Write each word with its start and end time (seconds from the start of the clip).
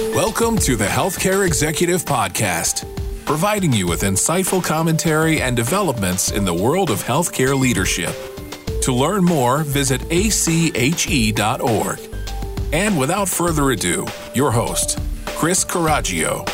Welcome 0.00 0.56
to 0.60 0.76
the 0.76 0.86
Healthcare 0.86 1.46
Executive 1.46 2.06
Podcast, 2.06 2.86
providing 3.26 3.70
you 3.70 3.86
with 3.86 4.00
insightful 4.00 4.64
commentary 4.64 5.42
and 5.42 5.54
developments 5.54 6.30
in 6.30 6.46
the 6.46 6.54
world 6.54 6.90
of 6.90 7.04
healthcare 7.04 7.56
leadership. 7.56 8.16
To 8.80 8.94
learn 8.94 9.22
more, 9.22 9.62
visit 9.62 10.00
ache.org. 10.10 12.00
And 12.72 12.98
without 12.98 13.28
further 13.28 13.72
ado, 13.72 14.06
your 14.34 14.50
host, 14.50 14.98
Chris 15.26 15.64
Caraggio. 15.64 16.46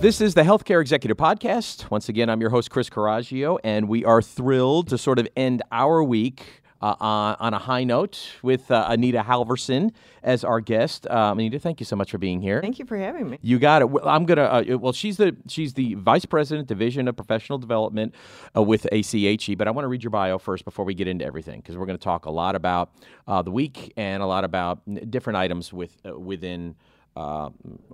This 0.00 0.22
is 0.22 0.32
the 0.32 0.42
Healthcare 0.42 0.80
Executive 0.80 1.18
Podcast. 1.18 1.90
Once 1.90 2.08
again, 2.08 2.30
I'm 2.30 2.40
your 2.40 2.48
host, 2.48 2.70
Chris 2.70 2.88
Caraggio, 2.88 3.58
and 3.62 3.88
we 3.90 4.06
are 4.06 4.22
thrilled 4.22 4.88
to 4.88 4.96
sort 4.96 5.18
of 5.18 5.28
end 5.36 5.62
our 5.70 6.02
week 6.02 6.59
uh, 6.82 7.36
on, 7.38 7.54
a 7.54 7.58
high 7.58 7.84
note 7.84 8.32
with 8.42 8.70
uh, 8.70 8.86
Anita 8.88 9.22
Halverson 9.26 9.92
as 10.22 10.44
our 10.44 10.60
guest. 10.60 11.06
Um, 11.08 11.38
Anita, 11.38 11.58
thank 11.58 11.80
you 11.80 11.86
so 11.86 11.94
much 11.94 12.10
for 12.10 12.18
being 12.18 12.40
here. 12.40 12.60
Thank 12.60 12.78
you 12.78 12.86
for 12.86 12.96
having 12.96 13.28
me. 13.28 13.38
You 13.42 13.58
got 13.58 13.82
it. 13.82 13.90
I'm 14.04 14.24
gonna. 14.24 14.42
Uh, 14.42 14.78
well, 14.78 14.92
she's 14.92 15.18
the 15.18 15.36
she's 15.46 15.74
the 15.74 15.94
vice 15.94 16.24
president, 16.24 16.68
division 16.68 17.08
of 17.08 17.16
professional 17.16 17.58
development 17.58 18.14
uh, 18.56 18.62
with 18.62 18.86
ACHE. 18.92 19.56
But 19.56 19.68
I 19.68 19.70
want 19.70 19.84
to 19.84 19.88
read 19.88 20.02
your 20.02 20.10
bio 20.10 20.38
first 20.38 20.64
before 20.64 20.84
we 20.84 20.94
get 20.94 21.06
into 21.06 21.24
everything 21.24 21.60
because 21.60 21.76
we're 21.76 21.86
going 21.86 21.98
to 21.98 22.04
talk 22.04 22.24
a 22.24 22.30
lot 22.30 22.54
about 22.54 22.92
uh, 23.26 23.42
the 23.42 23.50
week 23.50 23.92
and 23.96 24.22
a 24.22 24.26
lot 24.26 24.44
about 24.44 24.80
different 25.10 25.36
items 25.36 25.72
with 25.72 25.96
uh, 26.06 26.18
within 26.18 26.76
uh, 27.16 27.50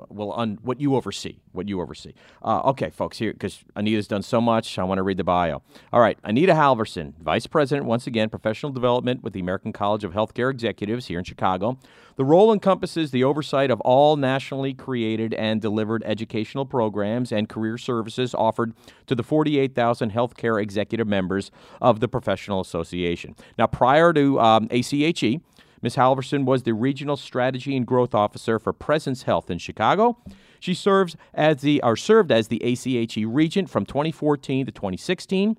well, 0.08 0.30
on 0.32 0.58
what 0.62 0.80
you 0.80 0.94
oversee, 0.94 1.38
what 1.52 1.68
you 1.68 1.80
oversee. 1.80 2.12
Uh, 2.42 2.60
okay, 2.66 2.90
folks, 2.90 3.18
here 3.18 3.32
because 3.32 3.64
Anita's 3.74 4.06
done 4.06 4.22
so 4.22 4.40
much, 4.40 4.78
I 4.78 4.84
want 4.84 4.98
to 4.98 5.02
read 5.02 5.16
the 5.16 5.24
bio. 5.24 5.62
All 5.92 6.00
right, 6.00 6.18
Anita 6.22 6.52
Halverson, 6.52 7.14
Vice 7.18 7.46
President, 7.46 7.86
once 7.86 8.06
again, 8.06 8.28
Professional 8.28 8.72
Development 8.72 9.22
with 9.22 9.32
the 9.32 9.40
American 9.40 9.72
College 9.72 10.04
of 10.04 10.12
Healthcare 10.12 10.50
Executives 10.50 11.06
here 11.06 11.18
in 11.18 11.24
Chicago. 11.24 11.78
The 12.16 12.24
role 12.24 12.52
encompasses 12.52 13.10
the 13.10 13.24
oversight 13.24 13.70
of 13.70 13.80
all 13.82 14.16
nationally 14.16 14.72
created 14.72 15.34
and 15.34 15.60
delivered 15.60 16.02
educational 16.04 16.64
programs 16.64 17.32
and 17.32 17.48
career 17.48 17.78
services 17.78 18.34
offered 18.34 18.74
to 19.06 19.14
the 19.14 19.23
48,000 19.23 20.12
healthcare 20.12 20.60
executive 20.60 21.06
members 21.06 21.51
of 21.80 22.01
the 22.01 22.08
Professional 22.08 22.60
Association. 22.60 23.34
Now, 23.58 23.66
prior 23.66 24.12
to 24.14 24.40
um, 24.40 24.68
ACHE, 24.70 25.40
Ms. 25.82 25.96
Halverson 25.96 26.45
was 26.45 26.63
the 26.63 26.74
Regional 26.74 27.16
Strategy 27.16 27.77
and 27.77 27.87
Growth 27.87 28.15
Officer 28.15 28.59
for 28.59 28.73
Presence 28.73 29.24
Health 29.24 29.51
in 29.51 29.59
Chicago. 29.59 30.19
She 30.60 30.74
serves 30.74 31.16
as 31.35 31.60
the 31.60 31.82
or 31.82 31.96
served 31.96 32.32
as 32.32 32.49
the 32.49 32.63
ACHE 32.63 33.24
regent 33.27 33.69
from 33.71 33.85
2014 33.85 34.66
to 34.66 34.73
2016 34.73 35.59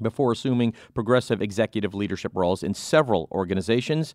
before 0.00 0.32
assuming 0.32 0.74
progressive 0.92 1.40
executive 1.40 1.94
leadership 1.94 2.32
roles 2.34 2.62
in 2.62 2.74
several 2.74 3.28
organizations. 3.30 4.14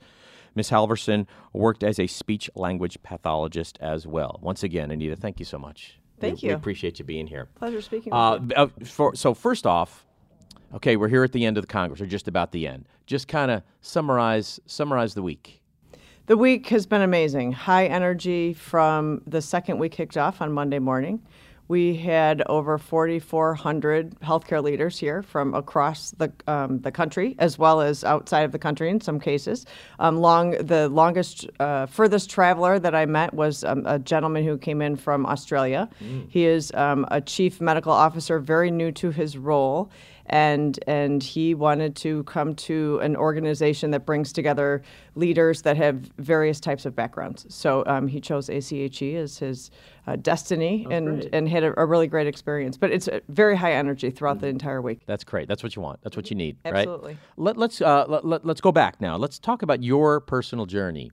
Ms. 0.56 0.72
Halverson 0.72 1.28
worked 1.54 1.84
as 1.84 2.00
a 2.00 2.08
speech 2.08 2.50
language 2.56 3.02
pathologist 3.04 3.78
as 3.80 4.08
well. 4.08 4.40
Once 4.42 4.64
again, 4.64 4.92
Anita, 4.92 5.16
thank 5.16 5.40
you 5.40 5.46
so 5.46 5.60
much. 5.60 6.00
Thank 6.20 6.42
we, 6.42 6.48
you. 6.48 6.54
We 6.54 6.56
appreciate 6.56 7.00
you 7.00 7.06
being 7.06 7.28
here. 7.28 7.48
Pleasure 7.56 7.82
speaking 7.82 8.12
uh, 8.12 8.40
you. 8.42 8.56
Uh, 8.56 8.68
for, 8.84 9.16
so, 9.16 9.34
first 9.34 9.66
off, 9.66 10.06
Okay, 10.72 10.98
we're 10.98 11.08
here 11.08 11.23
at 11.23 11.31
the 11.31 11.45
end 11.45 11.58
of 11.58 11.64
the 11.64 11.67
Congress, 11.67 12.00
or 12.00 12.06
just 12.06 12.28
about 12.28 12.52
the 12.52 12.67
end. 12.67 12.86
Just 13.08 13.28
kind 13.28 13.50
of 13.50 13.64
summarize 13.81 14.59
summarize 14.67 15.16
the 15.16 15.23
week. 15.23 15.61
The 16.28 16.38
week 16.38 16.67
has 16.67 16.86
been 16.86 17.02
amazing. 17.02 17.53
High 17.53 17.88
energy 17.88 18.53
from 18.53 19.22
the 19.26 19.42
second 19.42 19.80
we 19.80 19.89
kicked 19.89 20.16
off 20.16 20.42
on 20.42 20.52
Monday 20.52 20.78
morning. 20.78 21.23
We 21.67 21.98
had 21.98 22.42
over 22.48 22.80
4,400 22.80 24.20
healthcare 24.22 24.64
leaders 24.64 24.98
here 24.98 25.22
from 25.22 25.53
across 25.53 26.11
the 26.11 26.31
um, 26.48 26.81
the 26.81 26.92
country, 26.92 27.36
as 27.39 27.58
well 27.58 27.81
as 27.81 28.04
outside 28.04 28.42
of 28.42 28.52
the 28.52 28.59
country 28.59 28.89
in 28.89 29.02
some 29.02 29.20
cases. 29.20 29.66
Um, 29.98 30.17
long 30.17 30.52
the 30.52 30.88
longest, 30.89 31.48
uh, 31.59 31.88
furthest 31.88 32.30
traveler 32.30 32.78
that 32.78 32.94
I 32.94 33.08
met 33.08 33.33
was 33.33 33.64
um, 33.64 33.88
a 33.88 33.98
gentleman 33.98 34.44
who 34.44 34.58
came 34.58 34.83
in 34.83 34.95
from 34.98 35.26
Australia. 35.26 35.89
Mm. 36.04 36.28
He 36.30 36.45
is 36.45 36.72
um, 36.73 37.08
a 37.09 37.22
chief 37.22 37.59
medical 37.59 37.92
officer, 37.92 38.39
very 38.39 38.70
new 38.70 38.92
to 38.94 39.09
his 39.09 39.36
role 39.36 39.92
and 40.30 40.80
and 40.88 41.24
he 41.24 41.54
wanted 41.54 41.95
to 41.98 42.23
come 42.23 42.56
to 42.56 43.00
an 43.00 43.16
organization 43.16 43.92
that 43.92 44.06
brings 44.06 44.32
together 44.32 44.82
leaders 45.16 45.64
that 45.64 45.76
have 45.78 45.95
various 46.17 46.60
types 46.60 46.86
of 46.86 46.95
backgrounds. 46.95 47.45
So 47.50 47.84
um, 47.88 48.08
he 48.08 48.22
chose 48.22 48.50
ACHE 48.50 49.16
as 49.16 49.39
his 49.39 49.72
uh, 50.08 50.16
destiny, 50.16 50.88
and 50.89 51.22
great. 51.22 51.30
and 51.34 51.50
had 51.50 51.64
a, 51.64 51.80
a, 51.80 51.86
really 51.86 52.08
great 52.08 52.28
experience. 52.28 52.78
But 52.78 52.92
it's 52.92 53.10
very 53.28 53.56
high 53.56 53.73
energy 53.73 54.10
throughout 54.12 54.38
mm-hmm. 54.38 54.42
the 54.42 54.48
entire 54.48 54.82
week. 54.82 55.02
That's 55.06 55.23
great. 55.23 55.48
That's 55.48 55.64
what 55.64 55.76
you 55.76 55.82
want. 55.82 56.02
That's 56.02 56.16
what 56.16 56.30
you 56.30 56.36
need. 56.36 56.58
Absolutely. 56.66 57.14
Right? 57.14 57.20
Let, 57.38 57.58
let's 57.58 57.82
uh, 57.82 58.06
let, 58.08 58.45
let's 58.45 58.62
go 58.62 58.72
back 58.72 59.02
now. 59.02 59.18
Let's 59.18 59.39
talk 59.39 59.62
about 59.62 59.84
your 59.84 60.20
personal 60.20 60.66
journey 60.66 61.12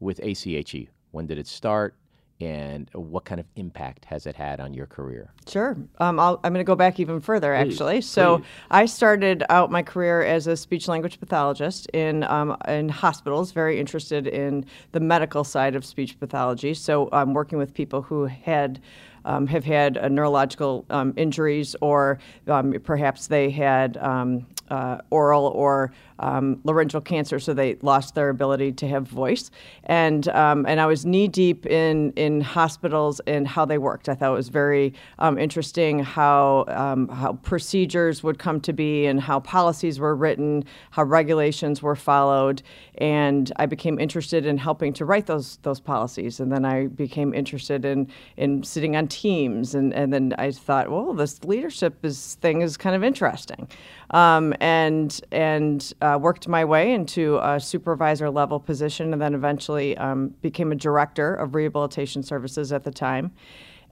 with 0.00 0.20
ACHE. 0.22 0.88
When 1.10 1.26
did 1.26 1.38
it 1.38 1.46
start? 1.46 1.94
And 2.40 2.88
what 2.92 3.24
kind 3.24 3.40
of 3.40 3.46
impact 3.56 4.04
has 4.04 4.26
it 4.26 4.36
had 4.36 4.60
on 4.60 4.72
your 4.72 4.86
career? 4.86 5.32
Sure. 5.46 5.76
Um, 5.98 6.20
i 6.20 6.30
am 6.30 6.38
going 6.42 6.54
to 6.54 6.64
go 6.64 6.76
back 6.76 7.00
even 7.00 7.20
further, 7.20 7.54
please, 7.54 7.72
actually. 7.72 8.00
So, 8.00 8.38
please. 8.38 8.46
I 8.70 8.86
started 8.86 9.44
out 9.48 9.70
my 9.70 9.82
career 9.82 10.22
as 10.22 10.46
a 10.46 10.56
speech 10.56 10.88
language 10.88 11.18
pathologist 11.18 11.86
in 11.90 12.24
um, 12.24 12.56
in 12.68 12.88
hospitals, 12.88 13.52
very 13.52 13.80
interested 13.80 14.26
in 14.26 14.64
the 14.92 15.00
medical 15.00 15.44
side 15.44 15.74
of 15.74 15.84
speech 15.84 16.18
pathology. 16.20 16.74
So, 16.74 17.08
I'm 17.12 17.34
working 17.34 17.58
with 17.58 17.74
people 17.74 18.02
who 18.02 18.26
had 18.26 18.80
um, 19.24 19.46
have 19.46 19.64
had 19.64 19.98
uh, 19.98 20.08
neurological 20.08 20.86
um, 20.90 21.12
injuries, 21.16 21.74
or 21.80 22.18
um, 22.46 22.74
perhaps 22.84 23.26
they 23.26 23.50
had 23.50 23.96
um, 23.98 24.46
uh, 24.70 24.98
oral 25.10 25.46
or 25.46 25.92
um, 26.20 26.60
laryngeal 26.64 27.00
cancer, 27.00 27.38
so 27.38 27.54
they 27.54 27.76
lost 27.82 28.14
their 28.14 28.28
ability 28.28 28.72
to 28.72 28.88
have 28.88 29.06
voice. 29.06 29.50
And 29.84 30.28
um, 30.28 30.66
and 30.66 30.80
I 30.80 30.86
was 30.86 31.06
knee 31.06 31.28
deep 31.28 31.66
in 31.66 32.12
in 32.16 32.40
hospitals 32.40 33.20
and 33.26 33.46
how 33.46 33.64
they 33.64 33.78
worked. 33.78 34.08
I 34.08 34.14
thought 34.14 34.32
it 34.32 34.36
was 34.36 34.48
very 34.48 34.94
um, 35.18 35.38
interesting 35.38 36.00
how 36.00 36.64
um, 36.68 37.08
how 37.08 37.34
procedures 37.34 38.22
would 38.22 38.38
come 38.38 38.60
to 38.60 38.72
be 38.72 39.06
and 39.06 39.20
how 39.20 39.40
policies 39.40 40.00
were 40.00 40.16
written, 40.16 40.64
how 40.90 41.04
regulations 41.04 41.82
were 41.82 41.96
followed. 41.96 42.62
And 42.96 43.52
I 43.56 43.66
became 43.66 44.00
interested 44.00 44.44
in 44.44 44.58
helping 44.58 44.92
to 44.94 45.04
write 45.04 45.26
those 45.26 45.58
those 45.62 45.80
policies. 45.80 46.40
And 46.40 46.50
then 46.50 46.64
I 46.64 46.88
became 46.88 47.32
interested 47.32 47.84
in 47.84 48.08
in 48.36 48.64
sitting 48.64 48.96
on 48.96 49.06
teams. 49.06 49.74
And 49.74 49.94
and 49.94 50.12
then 50.12 50.34
I 50.38 50.50
thought, 50.50 50.90
well, 50.90 51.14
this 51.14 51.44
leadership 51.44 52.04
is 52.04 52.36
thing 52.40 52.62
is 52.62 52.76
kind 52.76 52.96
of 52.96 53.04
interesting. 53.04 53.68
Um, 54.10 54.54
and 54.60 55.20
and 55.32 55.92
uh, 56.00 56.18
worked 56.18 56.48
my 56.48 56.64
way 56.64 56.94
into 56.94 57.38
a 57.42 57.60
supervisor 57.60 58.30
level 58.30 58.58
position 58.58 59.12
and 59.12 59.20
then 59.20 59.34
eventually 59.34 59.98
um, 59.98 60.28
became 60.40 60.72
a 60.72 60.74
director 60.74 61.34
of 61.34 61.54
rehabilitation 61.54 62.22
services 62.22 62.72
at 62.72 62.84
the 62.84 62.90
time. 62.90 63.32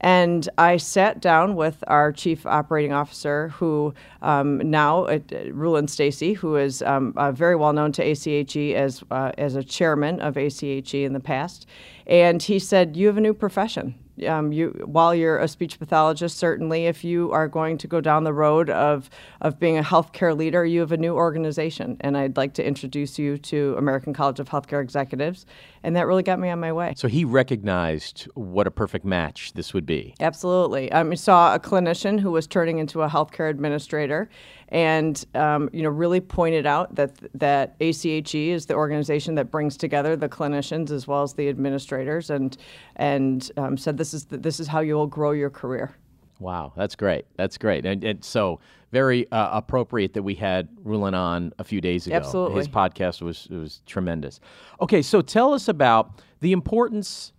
And 0.01 0.49
I 0.59 0.77
sat 0.77 1.21
down 1.21 1.55
with 1.55 1.83
our 1.87 2.13
chief 2.13 2.45
operating 2.45 2.93
officer, 2.93 3.49
who 3.49 3.95
um, 4.21 4.59
now, 4.59 5.05
uh, 5.05 5.87
Stacey, 5.87 6.35
who 6.35 6.57
is 6.57 6.83
um, 6.83 7.15
uh, 7.17 7.33
very 7.33 7.57
well 7.57 7.73
known 7.73 7.93
to 7.93 8.03
ACHE 8.03 8.75
as, 8.75 9.03
uh, 9.11 9.33
as 9.39 9.57
a 9.57 9.65
chairman 9.65 10.21
of 10.21 10.37
ACHE 10.37 11.05
in 11.05 11.13
the 11.15 11.21
past. 11.21 11.67
And 12.07 12.43
he 12.43 12.59
said, 12.59 12.97
You 12.97 13.07
have 13.07 13.17
a 13.17 13.23
new 13.23 13.35
profession 13.35 13.95
um, 14.27 14.53
you 14.53 14.69
while 14.85 15.15
you're 15.15 15.39
a 15.39 15.49
speech 15.49 15.79
pathologist, 15.79 16.39
certainly 16.39 16.87
if 16.87 17.05
you 17.05 17.31
are 17.33 17.49
going 17.49 17.79
to 17.79 17.87
go 17.87 18.01
down 18.01 18.25
the 18.25 18.33
road 18.33 18.71
of 18.71 19.11
of 19.41 19.59
being 19.59 19.79
a 19.79 19.83
healthcare 19.83 20.37
leader, 20.37 20.65
you 20.65 20.81
have 20.81 20.93
a 20.93 20.97
new 20.97 21.15
organization, 21.15 21.97
and 22.01 22.17
I'd 22.17 22.37
like 22.37 22.55
to 22.55 22.67
introduce 22.67 23.19
you 23.19 23.39
to 23.39 23.75
American 23.77 24.15
College 24.15 24.41
of 24.41 24.49
Healthcare 24.49 24.83
Executives, 24.83 25.47
and 25.83 25.95
that 25.97 26.07
really 26.07 26.23
got 26.23 26.39
me 26.39 26.49
on 26.49 26.61
my 26.61 26.73
way. 26.73 26.95
So 26.97 27.09
he 27.09 27.25
recognized 27.25 28.23
what 28.35 28.67
a 28.67 28.71
perfect 28.71 29.05
match 29.05 29.53
this 29.53 29.75
would 29.75 29.87
be. 29.87 30.15
Absolutely, 30.21 30.91
um, 30.93 31.13
I 31.13 31.15
saw 31.15 31.55
a 31.55 31.61
clinician 31.61 32.19
who 32.19 32.31
was 32.31 32.47
turning 32.47 32.79
into 32.79 33.03
a 33.03 33.09
healthcare 33.09 33.51
administrator, 33.51 34.29
and 34.69 35.25
um, 35.35 35.69
you 35.73 35.83
know 35.83 35.91
really 35.91 36.21
pointed 36.21 36.67
out 36.67 36.95
that 36.95 37.13
that 37.39 37.77
ACHE 37.81 38.51
is 38.51 38.67
the 38.67 38.75
organization 38.75 39.35
that 39.37 39.51
brings 39.51 39.77
together 39.77 40.17
the 40.17 40.29
clinicians 40.29 40.91
as 40.91 41.07
well 41.07 41.23
as 41.23 41.35
the 41.35 41.49
administrators, 41.49 42.31
and 42.31 42.57
and 42.97 43.51
um, 43.57 43.77
said 43.77 43.97
this 43.97 44.06
is 44.15 44.27
the, 44.27 44.39
this 44.39 44.61
is 44.61 44.69
how 44.69 44.81
you 44.81 44.95
will 44.95 45.07
grow 45.07 45.33
your 45.33 45.51
career. 45.51 45.95
Wow, 46.39 46.73
that's 46.77 46.95
great. 46.97 47.25
That's 47.37 47.57
great, 47.57 47.87
and, 47.87 48.05
and 48.05 48.25
so 48.25 48.61
very 48.93 49.31
uh, 49.33 49.51
appropriate 49.53 50.13
that 50.15 50.23
we 50.23 50.35
had 50.35 50.69
Rulon 50.85 51.15
on 51.15 51.53
a 51.59 51.65
few 51.65 51.81
days 51.81 52.07
ago. 52.07 52.17
Absolutely, 52.17 52.59
his 52.59 52.69
podcast 52.69 53.23
was 53.23 53.49
was 53.49 53.81
tremendous. 53.87 54.41
Okay, 54.81 55.03
so 55.03 55.23
tell 55.23 55.55
us 55.55 55.69
about 55.69 56.21
the 56.41 56.53
importance 56.53 57.33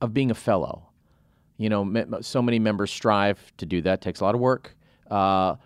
of 0.00 0.14
being 0.14 0.30
a 0.30 0.34
fellow. 0.34 0.86
You 1.58 1.68
know, 1.68 2.20
so 2.22 2.40
many 2.40 2.58
members 2.58 2.90
strive 2.90 3.38
to 3.58 3.66
do 3.66 3.82
that. 3.82 3.94
It 3.94 4.00
takes 4.00 4.20
a 4.20 4.24
lot 4.24 4.34
of 4.34 4.40
work. 4.40 4.74
Uh, 5.10 5.56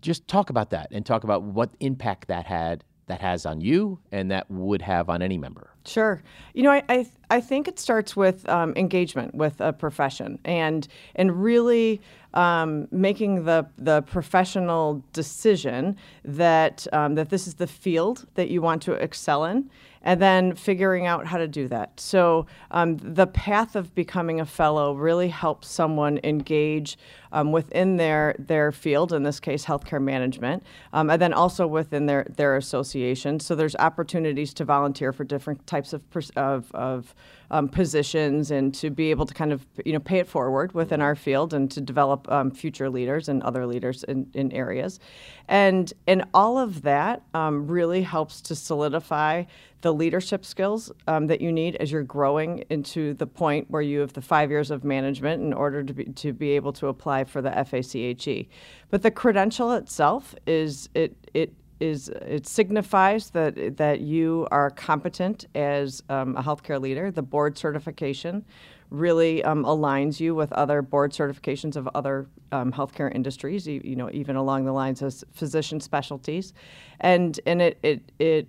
just 0.00 0.28
talk 0.28 0.50
about 0.50 0.70
that 0.70 0.88
and 0.92 1.04
talk 1.04 1.24
about 1.24 1.42
what 1.42 1.70
impact 1.80 2.28
that 2.28 2.46
had 2.46 2.84
that 3.08 3.20
has 3.20 3.44
on 3.44 3.60
you 3.60 3.98
and 4.12 4.30
that 4.30 4.50
would 4.50 4.82
have 4.82 5.10
on 5.10 5.22
any 5.22 5.36
member. 5.36 5.70
Sure. 5.84 6.22
You 6.54 6.62
know, 6.62 6.70
I 6.70 6.82
I, 6.88 7.06
I 7.30 7.40
think 7.40 7.66
it 7.66 7.78
starts 7.78 8.14
with 8.14 8.48
um, 8.48 8.72
engagement 8.76 9.34
with 9.34 9.60
a 9.60 9.72
profession 9.72 10.38
and 10.44 10.86
and 11.16 11.42
really 11.42 12.00
um, 12.34 12.88
making 12.90 13.44
the 13.44 13.66
the 13.76 14.02
professional 14.02 15.02
decision 15.12 15.96
that 16.24 16.86
um, 16.92 17.14
that 17.16 17.30
this 17.30 17.46
is 17.46 17.54
the 17.54 17.66
field 17.66 18.26
that 18.34 18.48
you 18.48 18.62
want 18.62 18.82
to 18.82 18.92
excel 18.92 19.44
in 19.44 19.70
and 20.02 20.22
then 20.22 20.54
figuring 20.54 21.06
out 21.06 21.26
how 21.26 21.38
to 21.38 21.48
do 21.48 21.68
that. 21.68 21.98
So, 21.98 22.46
um, 22.70 22.96
the 22.98 23.26
path 23.26 23.76
of 23.76 23.94
becoming 23.94 24.40
a 24.40 24.46
fellow 24.46 24.94
really 24.94 25.28
helps 25.28 25.68
someone 25.68 26.20
engage 26.22 26.96
um, 27.32 27.52
within 27.52 27.96
their, 27.96 28.34
their 28.38 28.72
field, 28.72 29.12
in 29.12 29.22
this 29.22 29.40
case, 29.40 29.64
healthcare 29.64 30.02
management, 30.02 30.62
um, 30.92 31.10
and 31.10 31.20
then 31.20 31.32
also 31.32 31.66
within 31.66 32.06
their, 32.06 32.26
their 32.36 32.56
association. 32.56 33.40
So, 33.40 33.54
there's 33.54 33.76
opportunities 33.76 34.54
to 34.54 34.64
volunteer 34.64 35.12
for 35.12 35.24
different 35.24 35.66
types 35.66 35.92
of, 35.92 36.02
of, 36.36 36.70
of 36.72 37.14
um, 37.50 37.68
positions 37.68 38.50
and 38.50 38.74
to 38.74 38.90
be 38.90 39.10
able 39.10 39.26
to 39.26 39.34
kind 39.34 39.52
of 39.52 39.66
you 39.84 39.92
know 39.92 40.00
pay 40.00 40.18
it 40.18 40.28
forward 40.28 40.72
within 40.72 41.00
our 41.00 41.14
field 41.14 41.54
and 41.54 41.70
to 41.70 41.80
develop 41.80 42.30
um, 42.30 42.50
future 42.50 42.90
leaders 42.90 43.28
and 43.28 43.42
other 43.42 43.66
leaders 43.66 44.04
in, 44.04 44.30
in 44.34 44.52
areas 44.52 45.00
and 45.48 45.92
and 46.06 46.24
all 46.34 46.58
of 46.58 46.82
that 46.82 47.22
um, 47.34 47.66
really 47.66 48.02
helps 48.02 48.40
to 48.42 48.54
solidify 48.54 49.44
the 49.80 49.94
leadership 49.94 50.44
skills 50.44 50.90
um, 51.06 51.28
that 51.28 51.40
you 51.40 51.52
need 51.52 51.76
as 51.76 51.92
you're 51.92 52.02
growing 52.02 52.64
into 52.68 53.14
the 53.14 53.26
point 53.26 53.70
where 53.70 53.82
you 53.82 54.00
have 54.00 54.12
the 54.12 54.20
five 54.20 54.50
years 54.50 54.70
of 54.72 54.82
management 54.82 55.40
in 55.40 55.52
order 55.52 55.84
to 55.84 55.92
be, 55.94 56.04
to 56.04 56.32
be 56.32 56.50
able 56.50 56.72
to 56.72 56.88
apply 56.88 57.17
for 57.24 57.42
the 57.42 57.50
FACHE. 57.50 58.48
But 58.90 59.02
the 59.02 59.10
credential 59.10 59.72
itself 59.72 60.34
is 60.46 60.88
it 60.94 61.16
it 61.34 61.52
is 61.80 62.08
it 62.08 62.46
signifies 62.46 63.30
that 63.30 63.76
that 63.76 64.00
you 64.00 64.48
are 64.50 64.70
competent 64.70 65.46
as 65.54 66.02
um, 66.08 66.36
a 66.36 66.42
healthcare 66.42 66.80
leader. 66.80 67.10
The 67.10 67.22
board 67.22 67.56
certification 67.56 68.44
really 68.90 69.44
um, 69.44 69.64
aligns 69.64 70.18
you 70.18 70.34
with 70.34 70.50
other 70.52 70.82
board 70.82 71.12
certifications 71.12 71.76
of 71.76 71.88
other 71.94 72.26
um, 72.52 72.72
healthcare 72.72 73.14
industries. 73.14 73.66
You, 73.66 73.80
you, 73.84 73.96
know, 73.96 74.10
even 74.12 74.36
along 74.36 74.64
the 74.64 74.72
lines 74.72 75.02
of 75.02 75.22
physician 75.32 75.80
specialties, 75.80 76.52
and 77.00 77.38
and 77.46 77.62
it 77.62 77.78
it 77.82 78.12
it. 78.18 78.48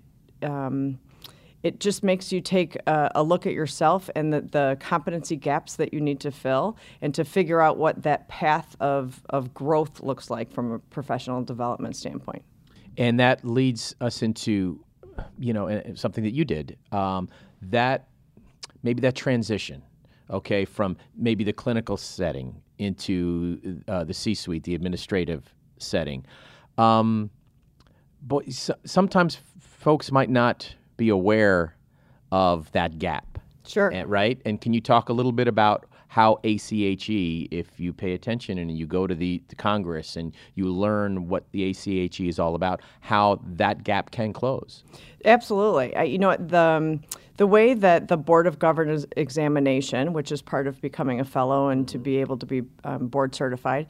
It 1.61 1.79
just 1.79 2.03
makes 2.03 2.31
you 2.31 2.39
take 2.39 2.75
a, 2.87 3.11
a, 3.15 3.23
look 3.23 3.45
at 3.45 3.53
yourself 3.53 4.09
and 4.15 4.31
the, 4.31 4.41
the 4.41 4.77
competency 4.79 5.35
gaps 5.35 5.75
that 5.75 5.93
you 5.93 5.99
need 5.99 6.21
to 6.21 6.31
fill 6.31 6.77
and 7.01 7.13
to 7.15 7.25
figure 7.25 7.59
out 7.59 7.77
what 7.77 8.03
that 8.03 8.29
path 8.29 8.77
of, 8.79 9.21
of 9.29 9.53
growth 9.53 10.01
looks 10.01 10.29
like 10.29 10.51
from 10.51 10.71
a 10.71 10.79
professional 10.79 11.43
development 11.43 11.97
standpoint. 11.97 12.43
And 12.97 13.19
that 13.19 13.43
leads 13.43 13.95
us 13.99 14.21
into 14.21 14.83
you 15.37 15.53
know 15.53 15.81
something 15.95 16.23
that 16.23 16.33
you 16.33 16.45
did 16.45 16.77
um, 16.91 17.29
that 17.61 18.07
maybe 18.83 19.01
that 19.01 19.15
transition 19.15 19.83
okay 20.29 20.65
from 20.65 20.95
maybe 21.15 21.43
the 21.43 21.53
clinical 21.53 21.97
setting 21.97 22.61
into 22.77 23.81
uh, 23.87 24.03
the 24.03 24.13
c-suite 24.13 24.63
the 24.63 24.75
administrative 24.75 25.53
setting. 25.77 26.25
Um, 26.77 27.29
but 28.21 28.51
so, 28.51 28.75
sometimes 28.85 29.39
folks 29.59 30.11
might 30.11 30.29
not 30.29 30.75
be 30.99 31.09
aware 31.09 31.75
of 32.31 32.71
that 32.73 32.99
gap 32.99 33.39
sure 33.65 33.89
and, 33.89 34.09
right 34.09 34.41
and 34.45 34.61
can 34.61 34.73
you 34.73 34.81
talk 34.81 35.09
a 35.09 35.13
little 35.13 35.31
bit 35.31 35.47
about 35.47 35.85
how 36.09 36.39
ACHE, 36.43 37.47
if 37.51 37.79
you 37.79 37.93
pay 37.93 38.13
attention 38.13 38.57
and 38.57 38.75
you 38.75 38.87
go 38.87 39.05
to 39.05 39.13
the, 39.13 39.41
the 39.47 39.55
Congress 39.55 40.15
and 40.15 40.33
you 40.55 40.65
learn 40.67 41.29
what 41.29 41.43
the 41.51 41.69
ACHE 41.69 42.27
is 42.27 42.39
all 42.39 42.55
about, 42.55 42.81
how 43.01 43.39
that 43.45 43.83
gap 43.83 44.09
can 44.09 44.33
close. 44.33 44.83
Absolutely. 45.23 45.95
I, 45.95 46.03
you 46.03 46.17
know, 46.17 46.35
the, 46.35 46.57
um, 46.57 47.01
the 47.37 47.45
way 47.45 47.75
that 47.75 48.07
the 48.07 48.17
Board 48.17 48.47
of 48.47 48.57
Governors 48.57 49.05
examination, 49.17 50.11
which 50.11 50.31
is 50.31 50.41
part 50.41 50.65
of 50.65 50.81
becoming 50.81 51.19
a 51.19 51.25
fellow 51.25 51.69
and 51.69 51.87
to 51.87 51.99
be 51.99 52.17
able 52.17 52.37
to 52.37 52.45
be 52.45 52.63
um, 52.83 53.07
board 53.07 53.35
certified, 53.35 53.85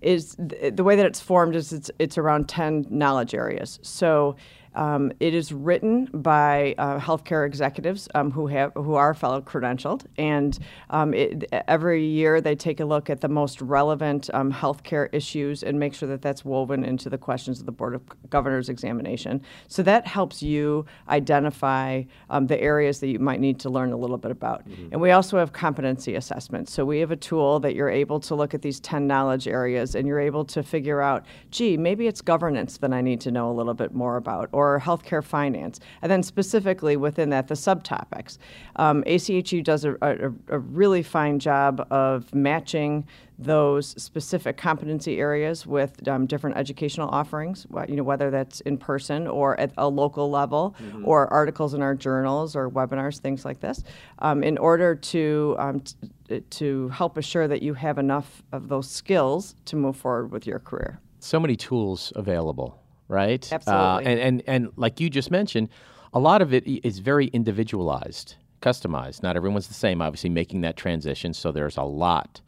is 0.00 0.36
th- 0.48 0.76
the 0.76 0.84
way 0.84 0.94
that 0.94 1.04
it's 1.04 1.20
formed 1.20 1.56
is 1.56 1.72
it's, 1.72 1.90
it's 1.98 2.16
around 2.16 2.48
10 2.48 2.86
knowledge 2.88 3.34
areas. 3.34 3.80
So 3.82 4.36
um, 4.74 5.12
it 5.20 5.34
is 5.34 5.52
written 5.52 6.06
by 6.12 6.74
uh, 6.78 6.98
healthcare 6.98 7.46
executives 7.46 8.08
um, 8.14 8.30
who 8.30 8.46
have 8.48 8.72
who 8.74 8.94
are 8.94 9.14
fellow 9.14 9.40
credentialed, 9.40 10.04
and 10.18 10.58
um, 10.90 11.14
it, 11.14 11.44
every 11.68 12.04
year 12.04 12.40
they 12.40 12.54
take 12.54 12.80
a 12.80 12.84
look 12.84 13.10
at 13.10 13.20
the 13.20 13.28
most 13.28 13.60
relevant 13.60 14.30
um, 14.34 14.52
healthcare 14.52 15.08
issues 15.12 15.62
and 15.62 15.78
make 15.78 15.94
sure 15.94 16.08
that 16.08 16.22
that's 16.22 16.44
woven 16.44 16.84
into 16.84 17.08
the 17.08 17.18
questions 17.18 17.60
of 17.60 17.66
the 17.66 17.72
Board 17.72 17.94
of 17.94 18.02
Governors 18.30 18.68
examination. 18.68 19.40
So 19.68 19.82
that 19.82 20.06
helps 20.06 20.42
you 20.42 20.86
identify 21.08 22.02
um, 22.30 22.46
the 22.46 22.60
areas 22.60 23.00
that 23.00 23.08
you 23.08 23.18
might 23.18 23.40
need 23.40 23.60
to 23.60 23.70
learn 23.70 23.92
a 23.92 23.96
little 23.96 24.18
bit 24.18 24.30
about. 24.30 24.68
Mm-hmm. 24.68 24.88
And 24.92 25.00
we 25.00 25.10
also 25.10 25.38
have 25.38 25.52
competency 25.52 26.14
assessments. 26.14 26.72
So 26.72 26.84
we 26.84 26.98
have 27.00 27.10
a 27.10 27.16
tool 27.16 27.60
that 27.60 27.74
you're 27.74 27.90
able 27.90 28.20
to 28.20 28.34
look 28.34 28.54
at 28.54 28.62
these 28.62 28.80
10 28.80 29.06
knowledge 29.06 29.46
areas 29.46 29.94
and 29.94 30.06
you're 30.06 30.20
able 30.20 30.44
to 30.46 30.62
figure 30.62 31.00
out, 31.00 31.24
gee, 31.50 31.76
maybe 31.76 32.06
it's 32.06 32.20
governance 32.20 32.78
that 32.78 32.92
I 32.92 33.00
need 33.00 33.20
to 33.22 33.30
know 33.30 33.50
a 33.50 33.54
little 33.54 33.74
bit 33.74 33.94
more 33.94 34.16
about, 34.16 34.48
or 34.52 34.63
or 34.72 34.80
healthcare 34.80 35.22
finance, 35.22 35.80
and 36.02 36.10
then 36.10 36.22
specifically 36.22 36.96
within 36.96 37.30
that, 37.30 37.48
the 37.48 37.54
subtopics. 37.54 38.38
Um, 38.76 39.02
ACHE 39.06 39.62
does 39.62 39.84
a, 39.84 39.96
a, 40.02 40.32
a 40.48 40.58
really 40.58 41.02
fine 41.02 41.38
job 41.38 41.86
of 41.90 42.34
matching 42.34 43.06
those 43.38 44.00
specific 44.00 44.56
competency 44.56 45.18
areas 45.18 45.66
with 45.66 46.06
um, 46.08 46.26
different 46.26 46.56
educational 46.56 47.08
offerings, 47.08 47.66
you 47.88 47.96
know, 47.96 48.02
whether 48.02 48.30
that's 48.30 48.60
in 48.60 48.78
person 48.78 49.26
or 49.26 49.58
at 49.58 49.72
a 49.76 49.88
local 49.88 50.30
level, 50.30 50.74
mm-hmm. 50.80 51.04
or 51.04 51.32
articles 51.32 51.74
in 51.74 51.82
our 51.82 51.94
journals 51.94 52.54
or 52.54 52.70
webinars, 52.70 53.18
things 53.18 53.44
like 53.44 53.60
this, 53.60 53.82
um, 54.20 54.44
in 54.44 54.56
order 54.58 54.94
to 54.94 55.56
um, 55.58 55.80
t- 55.80 56.40
to 56.50 56.88
help 56.88 57.18
assure 57.18 57.46
that 57.48 57.62
you 57.62 57.74
have 57.74 57.98
enough 57.98 58.42
of 58.52 58.68
those 58.68 58.88
skills 58.88 59.54
to 59.64 59.76
move 59.76 59.96
forward 59.96 60.30
with 60.30 60.46
your 60.46 60.58
career. 60.58 61.00
So 61.18 61.38
many 61.40 61.56
tools 61.56 62.12
available 62.16 62.83
right? 63.08 63.52
Absolutely. 63.52 63.84
Uh, 63.84 63.98
and, 64.00 64.20
and, 64.20 64.42
and 64.46 64.68
like 64.76 65.00
you 65.00 65.10
just 65.10 65.30
mentioned, 65.30 65.68
a 66.12 66.18
lot 66.18 66.42
of 66.42 66.54
it 66.54 66.66
is 66.66 67.00
very 67.00 67.26
individualized, 67.26 68.36
customized. 68.62 69.22
Not 69.22 69.36
everyone's 69.36 69.68
the 69.68 69.74
same, 69.74 70.00
obviously, 70.00 70.30
making 70.30 70.60
that 70.62 70.76
transition. 70.76 71.34
So 71.34 71.52
there's 71.52 71.76
a 71.76 71.82
lot 71.82 72.40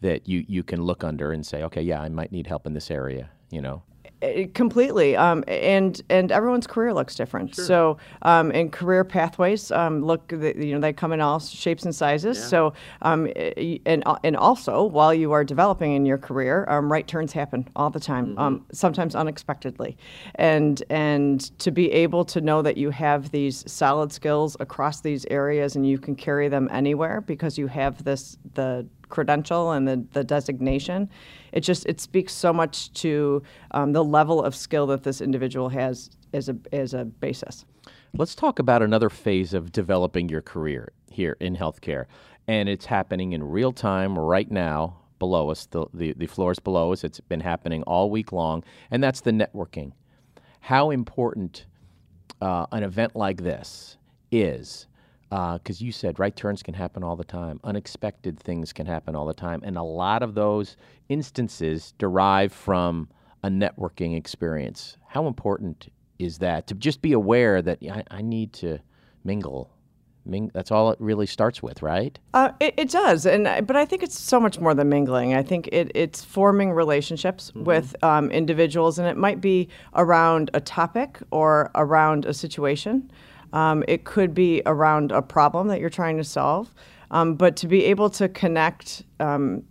that 0.00 0.28
you, 0.28 0.44
you 0.46 0.62
can 0.62 0.82
look 0.82 1.02
under 1.02 1.32
and 1.32 1.46
say, 1.46 1.62
okay, 1.62 1.82
yeah, 1.82 2.00
I 2.00 2.08
might 2.08 2.32
need 2.32 2.46
help 2.46 2.66
in 2.66 2.74
this 2.74 2.90
area, 2.90 3.30
you 3.50 3.62
know? 3.62 3.82
Uh, 4.24 4.46
completely 4.54 5.16
um, 5.16 5.44
and 5.48 6.02
and 6.08 6.32
everyone's 6.32 6.66
career 6.66 6.92
looks 6.94 7.14
different 7.14 7.54
sure. 7.54 7.64
so 7.64 7.98
um, 8.22 8.50
and 8.52 8.72
career 8.72 9.04
pathways 9.04 9.70
um, 9.72 10.04
look 10.04 10.32
you 10.32 10.72
know 10.72 10.80
they 10.80 10.92
come 10.92 11.12
in 11.12 11.20
all 11.20 11.38
shapes 11.38 11.84
and 11.84 11.94
sizes 11.94 12.38
yeah. 12.38 12.44
so 12.44 12.72
um, 13.02 13.26
and 13.86 14.02
and 14.22 14.36
also 14.36 14.84
while 14.84 15.12
you 15.12 15.32
are 15.32 15.44
developing 15.44 15.92
in 15.94 16.06
your 16.06 16.18
career 16.18 16.64
um, 16.68 16.90
right 16.90 17.06
turns 17.06 17.32
happen 17.32 17.68
all 17.76 17.90
the 17.90 18.00
time 18.00 18.28
mm-hmm. 18.28 18.38
Um, 18.44 18.64
sometimes 18.72 19.14
unexpectedly 19.14 19.96
and 20.36 20.82
and 20.90 21.40
to 21.58 21.70
be 21.70 21.90
able 21.92 22.24
to 22.26 22.40
know 22.40 22.62
that 22.62 22.76
you 22.76 22.90
have 22.90 23.30
these 23.30 23.64
solid 23.70 24.12
skills 24.12 24.56
across 24.60 25.00
these 25.00 25.26
areas 25.30 25.76
and 25.76 25.86
you 25.86 25.98
can 25.98 26.14
carry 26.14 26.48
them 26.48 26.68
anywhere 26.72 27.20
because 27.20 27.58
you 27.58 27.66
have 27.66 28.04
this 28.04 28.36
the 28.54 28.86
credential 29.14 29.70
and 29.72 29.86
the, 29.88 30.04
the 30.12 30.24
designation. 30.24 31.08
It 31.52 31.60
just 31.60 31.86
it 31.86 32.00
speaks 32.00 32.32
so 32.32 32.52
much 32.52 32.92
to 32.94 33.42
um, 33.70 33.92
the 33.92 34.04
level 34.04 34.42
of 34.42 34.54
skill 34.54 34.86
that 34.88 35.04
this 35.04 35.20
individual 35.20 35.68
has 35.70 36.10
as 36.32 36.48
a 36.48 36.56
as 36.72 36.92
a 36.92 37.04
basis. 37.04 37.64
Let's 38.16 38.34
talk 38.34 38.58
about 38.58 38.82
another 38.82 39.08
phase 39.08 39.54
of 39.54 39.72
developing 39.72 40.28
your 40.28 40.42
career 40.42 40.92
here 41.10 41.36
in 41.40 41.56
healthcare, 41.56 42.06
and 42.46 42.68
it's 42.68 42.86
happening 42.86 43.32
in 43.32 43.42
real 43.42 43.72
time 43.72 44.18
right 44.18 44.50
now 44.50 44.96
below 45.18 45.50
us. 45.50 45.66
The, 45.66 45.86
the 45.94 46.12
the 46.12 46.26
floors 46.26 46.58
below 46.58 46.92
us. 46.92 47.04
It's 47.04 47.20
been 47.20 47.40
happening 47.40 47.82
all 47.84 48.10
week 48.10 48.32
long, 48.32 48.64
and 48.90 49.02
that's 49.02 49.20
the 49.20 49.32
networking. 49.32 49.92
How 50.60 50.90
important 50.90 51.66
uh, 52.40 52.66
an 52.72 52.82
event 52.82 53.14
like 53.14 53.42
this 53.42 53.96
is 54.32 54.88
because 55.34 55.82
uh, 55.82 55.84
you 55.84 55.90
said 55.90 56.20
right 56.20 56.36
turns 56.36 56.62
can 56.62 56.74
happen 56.74 57.02
all 57.02 57.16
the 57.16 57.24
time, 57.24 57.58
unexpected 57.64 58.38
things 58.38 58.72
can 58.72 58.86
happen 58.86 59.16
all 59.16 59.26
the 59.26 59.34
time, 59.34 59.60
and 59.64 59.76
a 59.76 59.82
lot 59.82 60.22
of 60.22 60.34
those 60.34 60.76
instances 61.08 61.92
derive 61.98 62.52
from 62.52 63.08
a 63.42 63.48
networking 63.48 64.16
experience. 64.16 64.96
How 65.08 65.26
important 65.26 65.88
is 66.20 66.38
that 66.38 66.68
to 66.68 66.74
just 66.74 67.02
be 67.02 67.12
aware 67.12 67.62
that 67.62 67.78
I, 67.82 68.04
I 68.12 68.22
need 68.22 68.52
to 68.54 68.78
mingle? 69.24 69.70
Ming- 70.24 70.52
that's 70.54 70.70
all 70.70 70.92
it 70.92 71.00
really 71.00 71.26
starts 71.26 71.60
with, 71.60 71.82
right? 71.82 72.16
Uh, 72.32 72.50
it, 72.60 72.74
it, 72.76 72.90
does, 72.90 73.26
and 73.26 73.66
but 73.66 73.74
I 73.74 73.84
think 73.84 74.04
it's 74.04 74.18
so 74.18 74.38
much 74.38 74.60
more 74.60 74.72
than 74.72 74.88
mingling. 74.88 75.34
I 75.34 75.42
think 75.42 75.68
it, 75.72 75.90
it's 75.96 76.24
forming 76.24 76.70
relationships 76.70 77.50
mm-hmm. 77.50 77.64
with 77.64 77.96
um, 78.04 78.30
individuals, 78.30 79.00
and 79.00 79.08
it 79.08 79.16
might 79.16 79.40
be 79.40 79.68
around 79.96 80.50
a 80.54 80.60
topic 80.60 81.18
or 81.32 81.72
around 81.74 82.24
a 82.24 82.32
situation. 82.32 83.10
Um, 83.54 83.84
it 83.88 84.04
could 84.04 84.34
be 84.34 84.60
around 84.66 85.12
a 85.12 85.22
problem 85.22 85.68
that 85.68 85.80
you're 85.80 85.88
trying 85.88 86.18
to 86.18 86.24
solve. 86.24 86.74
Um, 87.10 87.36
but 87.36 87.56
to 87.56 87.68
be 87.68 87.84
able 87.84 88.10
to 88.10 88.28
connect 88.28 89.04
um, 89.20 89.62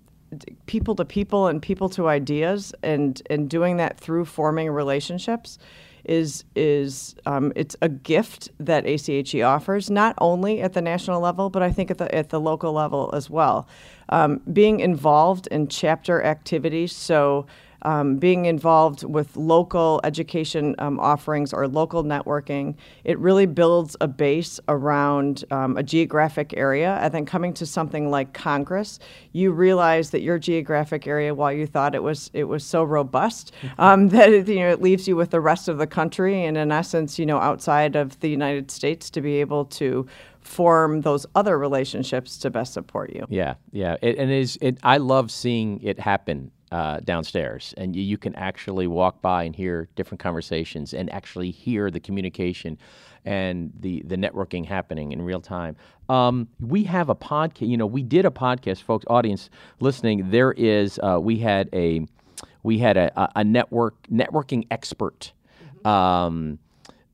people 0.65 0.95
to 0.95 1.05
people 1.05 1.47
and 1.47 1.61
people 1.61 1.89
to 1.89 2.07
ideas 2.07 2.73
and, 2.81 3.21
and 3.29 3.49
doing 3.49 3.77
that 3.77 3.99
through 3.99 4.25
forming 4.25 4.71
relationships 4.71 5.59
is 6.05 6.43
is 6.55 7.15
um, 7.25 7.53
it's 7.55 7.75
a 7.81 7.89
gift 7.89 8.49
that 8.59 8.85
ACHE 8.85 9.41
offers, 9.41 9.89
not 9.89 10.15
only 10.19 10.61
at 10.61 10.73
the 10.73 10.81
national 10.81 11.21
level, 11.21 11.49
but 11.49 11.63
I 11.63 11.71
think 11.71 11.89
at 11.91 11.97
the 11.97 12.13
at 12.13 12.29
the 12.29 12.39
local 12.39 12.73
level 12.73 13.09
as 13.13 13.29
well. 13.29 13.67
Um, 14.09 14.41
being 14.51 14.81
involved 14.81 15.47
in 15.47 15.67
chapter 15.67 16.21
activities, 16.21 16.93
so 16.93 17.45
um, 17.83 18.17
being 18.17 18.45
involved 18.45 19.03
with 19.03 19.35
local 19.35 20.01
education 20.03 20.75
um, 20.79 20.99
offerings 20.99 21.53
or 21.53 21.67
local 21.67 22.03
networking, 22.03 22.75
it 23.03 23.19
really 23.19 23.45
builds 23.45 23.95
a 24.01 24.07
base 24.07 24.59
around 24.67 25.43
um, 25.51 25.77
a 25.77 25.83
geographic 25.83 26.53
area. 26.55 26.97
And 27.01 27.13
then 27.13 27.25
coming 27.25 27.53
to 27.55 27.65
something 27.65 28.09
like 28.09 28.33
Congress, 28.33 28.99
you 29.31 29.51
realize 29.51 30.09
that 30.11 30.21
your 30.21 30.39
geographic 30.39 31.07
area, 31.07 31.33
while 31.33 31.51
you 31.51 31.67
thought 31.67 31.95
it 31.95 32.03
was 32.03 32.29
it 32.33 32.45
was 32.45 32.63
so 32.63 32.83
robust, 32.83 33.51
um, 33.77 34.09
that 34.09 34.29
it, 34.29 34.47
you 34.47 34.59
know 34.59 34.69
it 34.69 34.81
leaves 34.81 35.07
you 35.07 35.15
with 35.15 35.31
the 35.31 35.41
rest 35.41 35.67
of 35.67 35.77
the 35.77 35.87
country, 35.87 36.45
and 36.45 36.57
in 36.57 36.71
essence, 36.71 37.19
you 37.19 37.25
know, 37.25 37.37
outside 37.37 37.95
of 37.95 38.19
the 38.21 38.29
United 38.29 38.71
States, 38.71 39.09
to 39.09 39.21
be 39.21 39.39
able 39.41 39.65
to 39.65 40.07
form 40.43 41.01
those 41.01 41.25
other 41.35 41.57
relationships 41.57 42.38
to 42.39 42.50
best 42.50 42.73
support 42.73 43.13
you. 43.13 43.25
Yeah, 43.29 43.55
yeah, 43.71 43.97
it, 44.01 44.17
and 44.17 44.31
it 44.31 44.39
is. 44.39 44.57
It, 44.62 44.77
I 44.83 44.97
love 44.97 45.31
seeing 45.31 45.81
it 45.81 46.00
happen 46.00 46.51
uh, 46.71 47.00
downstairs, 47.01 47.73
and 47.77 47.95
you, 47.95 48.01
you, 48.01 48.17
can 48.17 48.33
actually 48.35 48.88
walk 48.88 49.21
by 49.21 49.43
and 49.43 49.55
hear 49.55 49.88
different 49.95 50.19
conversations, 50.19 50.93
and 50.93 51.12
actually 51.13 51.51
hear 51.51 51.91
the 51.91 52.00
communication 52.00 52.77
and 53.25 53.71
the 53.79 54.01
the 54.07 54.15
networking 54.15 54.65
happening 54.65 55.12
in 55.12 55.21
real 55.21 55.41
time. 55.41 55.75
Um, 56.09 56.47
we 56.59 56.83
have 56.83 57.09
a 57.09 57.15
podcast. 57.15 57.67
You 57.67 57.77
know, 57.77 57.85
we 57.85 58.03
did 58.03 58.25
a 58.25 58.31
podcast, 58.31 58.81
folks, 58.81 59.05
audience 59.07 59.50
listening. 59.79 60.31
There 60.31 60.51
is. 60.51 61.00
Uh, 61.01 61.19
we 61.21 61.38
had 61.38 61.69
a 61.73 62.05
we 62.63 62.79
had 62.79 62.97
a, 62.97 63.31
a 63.35 63.43
network 63.43 63.95
networking 64.12 64.65
expert. 64.71 65.33
Mm-hmm. 65.63 65.88
Um, 65.88 66.59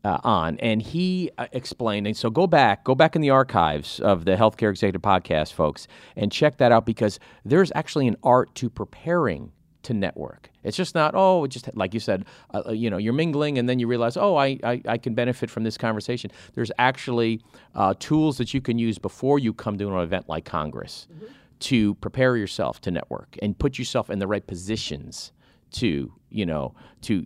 uh, 0.03 0.20
on, 0.24 0.58
and 0.60 0.82
he 0.82 1.29
uh, 1.38 1.48
explained. 1.51 2.08
And 2.08 2.15
so 2.15 2.29
go 2.29 2.48
back, 2.48 2.84
go 2.84 2.96
back 2.96 3.15
in 3.15 3.22
the 3.22 3.29
archives 3.29 4.00
of 4.00 4.25
the 4.25 4.36
Healthcare 4.36 4.70
Executive 4.70 5.01
Podcast, 5.01 5.53
folks, 5.53 5.88
and 6.15 6.32
check 6.32 6.58
that 6.58 6.72
out 6.72 6.86
because 6.86 7.20
there's 7.46 7.72
actually 7.75 8.08
an 8.08 8.18
art 8.24 8.53
to 8.56 8.70
preparing 8.70 9.51
to 9.84 9.94
network. 9.94 10.50
It's 10.63 10.75
just 10.75 10.94
not 10.94 11.13
oh, 11.15 11.48
just 11.48 11.70
like 11.75 11.94
you 11.94 12.00
said, 12.00 12.25
uh, 12.53 12.63
uh, 12.68 12.72
you 12.72 12.89
know, 12.89 12.98
you're 12.98 13.13
mingling 13.13 13.58
and 13.58 13.68
then 13.68 13.79
you 13.79 13.88
realize 13.88 14.18
oh, 14.18 14.36
I, 14.36 14.60
I, 14.63 14.82
I 14.88 14.98
can 14.98 15.13
benefit 15.13 15.50
from 15.50 15.63
this 15.63 15.77
conversation. 15.77 16.32
There's 16.53 16.72
actually 16.77 17.41
uh, 17.75 17.94
tools 18.00 18.38
that 18.38 18.53
you 18.53 18.62
can 18.62 18.77
use 18.77 18.98
before 18.98 19.39
you 19.39 19.53
come 19.53 19.77
to 19.77 19.88
an 19.88 19.98
event 20.01 20.27
like 20.27 20.46
Congress 20.46 21.08
mm-hmm. 21.12 21.34
to 21.60 21.96
prepare 21.96 22.36
yourself 22.36 22.82
to 22.82 22.91
network 22.91 23.38
and 23.41 23.58
put 23.58 23.79
yourself 23.79 24.10
in 24.10 24.20
the 24.20 24.27
right 24.27 24.46
positions 24.46 25.32
to 25.72 26.12
you 26.29 26.46
know 26.46 26.74
to 27.01 27.25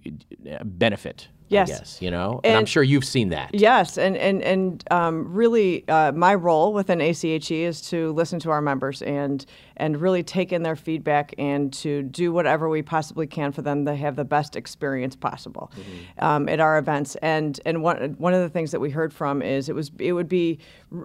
benefit 0.63 1.29
Yes. 1.49 1.69
Guess, 1.69 2.01
you 2.01 2.09
know, 2.09 2.39
and, 2.43 2.51
and, 2.51 2.57
I'm 2.57 2.65
sure 2.65 2.83
you've 2.83 3.05
seen 3.05 3.29
that. 3.29 3.51
Yes, 3.53 3.97
and 3.97 4.17
and 4.17 4.41
and 4.41 4.83
um, 4.91 5.31
really, 5.33 5.87
uh, 5.87 6.11
my 6.13 6.35
role 6.35 6.73
within 6.73 7.01
ACHE 7.01 7.51
is 7.51 7.81
to 7.89 8.11
listen 8.13 8.39
to 8.39 8.49
our 8.49 8.61
members 8.61 9.01
and 9.01 9.45
and 9.77 9.99
really 9.99 10.23
take 10.23 10.51
in 10.51 10.63
their 10.63 10.75
feedback 10.75 11.33
and 11.37 11.73
to 11.73 12.03
do 12.03 12.31
whatever 12.31 12.69
we 12.69 12.81
possibly 12.81 13.27
can 13.27 13.51
for 13.51 13.61
them 13.61 13.85
to 13.85 13.95
have 13.95 14.15
the 14.15 14.25
best 14.25 14.55
experience 14.55 15.15
possible 15.15 15.71
mm-hmm. 15.75 16.25
um, 16.25 16.49
at 16.49 16.59
our 16.59 16.77
events. 16.77 17.15
And 17.21 17.59
and 17.65 17.81
one 17.81 18.15
one 18.17 18.33
of 18.33 18.41
the 18.41 18.49
things 18.49 18.71
that 18.71 18.79
we 18.79 18.89
heard 18.89 19.13
from 19.13 19.41
is 19.41 19.69
it 19.69 19.75
was 19.75 19.91
it 19.99 20.13
would 20.13 20.29
be 20.29 20.59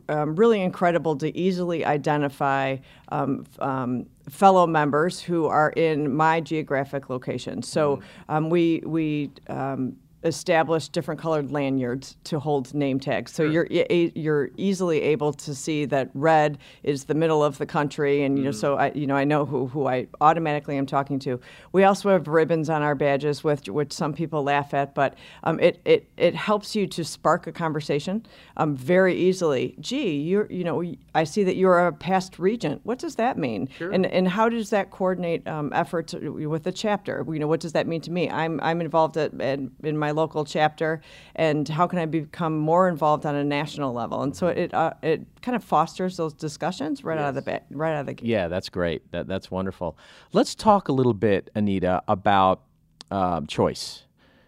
um, 0.09 0.37
really 0.37 0.61
incredible 0.61 1.17
to 1.17 1.37
easily 1.37 1.85
identify 1.85 2.77
um, 3.11 3.45
um, 3.59 4.07
fellow 4.29 4.67
members 4.67 5.21
who 5.21 5.47
are 5.47 5.71
in 5.71 6.15
my 6.15 6.41
geographic 6.41 7.09
location. 7.09 7.63
So 7.63 7.97
mm-hmm. 7.97 8.33
um, 8.33 8.51
we 8.51 8.83
we 8.85 9.31
um, 9.49 9.97
establish 10.25 10.89
different 10.89 11.21
colored 11.21 11.53
lanyards 11.53 12.17
to 12.25 12.41
hold 12.41 12.75
name 12.75 12.99
tags. 12.99 13.33
So 13.33 13.45
sure. 13.45 13.67
you're 13.71 13.89
you're 14.15 14.51
easily 14.57 15.01
able 15.03 15.33
to 15.35 15.55
see 15.55 15.85
that 15.87 16.11
red 16.15 16.59
is 16.83 17.05
the 17.05 17.15
middle 17.15 17.45
of 17.45 17.59
the 17.59 17.67
country, 17.67 18.25
and 18.25 18.37
you 18.37 18.45
know, 18.45 18.51
mm. 18.51 18.55
so 18.55 18.77
I 18.77 18.93
you 18.93 19.07
know 19.07 19.15
I 19.15 19.25
know 19.25 19.45
who, 19.45 19.69
who 19.69 19.87
I 19.87 20.09
automatically 20.21 20.77
am 20.77 20.87
talking 20.87 21.19
to. 21.21 21.41
We 21.73 21.85
also 21.85 22.11
have 22.11 22.27
ribbons 22.27 22.69
on 22.69 22.83
our 22.83 22.95
badges, 22.95 23.45
with 23.45 23.69
which 23.69 23.93
some 23.93 24.13
people 24.13 24.43
laugh 24.43 24.75
at, 24.75 24.95
but 24.95 25.15
um, 25.45 25.61
it, 25.61 25.81
it 25.85 26.09
it 26.17 26.35
helps 26.35 26.75
you 26.75 26.87
to 26.89 27.05
spark 27.05 27.47
a 27.47 27.53
conversation 27.53 28.27
um, 28.57 28.77
very 28.77 29.15
easily. 29.17 29.77
Gee, 29.81 30.21
you're 30.21 30.51
you 30.51 30.65
know 30.65 30.83
I 31.15 31.25
see 31.25 31.45
that 31.45 31.57
you're 31.57 31.87
a 31.87 31.93
past 31.93 32.39
regent. 32.39 32.81
What 32.85 32.99
does 32.99 33.15
that 33.17 33.39
mean? 33.39 33.69
Sure. 33.79 33.93
And 33.93 34.05
and 34.07 34.29
how 34.29 34.49
does 34.49 34.71
that 34.71 34.91
coordinate 34.91 35.47
um, 35.47 35.73
efforts 35.73 36.13
with 36.15 36.65
the 36.65 36.73
chapter? 36.73 37.25
You 37.29 37.39
know, 37.39 37.47
what 37.47 37.61
does 37.61 37.73
that 37.73 37.87
mean 37.87 38.01
to 38.03 38.11
me? 38.11 38.29
I'm 38.29 38.59
I'm 38.63 38.81
involved 38.81 39.17
at, 39.17 39.41
at 39.41 39.61
in 39.83 39.97
my 39.97 40.08
my 40.09 40.13
local 40.13 40.45
chapter, 40.45 41.01
and 41.37 41.69
how 41.69 41.87
can 41.87 41.99
I 41.99 42.07
become 42.07 42.57
more 42.57 42.89
involved 42.89 43.27
on 43.27 43.35
a 43.35 43.45
national 43.45 43.93
level? 43.93 44.23
And 44.23 44.35
so 44.35 44.49
it 44.49 44.73
uh, 44.73 44.93
it 45.03 45.27
kind 45.43 45.55
of 45.55 45.63
fosters 45.63 46.17
those 46.17 46.33
discussions 46.33 47.05
right 47.05 47.17
yes. 47.17 47.23
out 47.23 47.29
of 47.31 47.35
the 47.35 47.43
ba- 47.43 47.63
right 47.71 47.95
out 47.95 48.01
of 48.01 48.07
the 48.07 48.15
gate. 48.15 48.27
Yeah, 48.27 48.49
that's 48.49 48.69
great. 48.69 49.11
That 49.13 49.29
that's 49.29 49.51
wonderful. 49.51 49.97
Let's 50.33 50.55
talk 50.55 50.89
a 50.89 50.93
little 50.93 51.15
bit, 51.15 51.51
Anita, 51.55 52.03
about 52.09 52.63
um, 53.11 53.47
choice. 53.47 54.05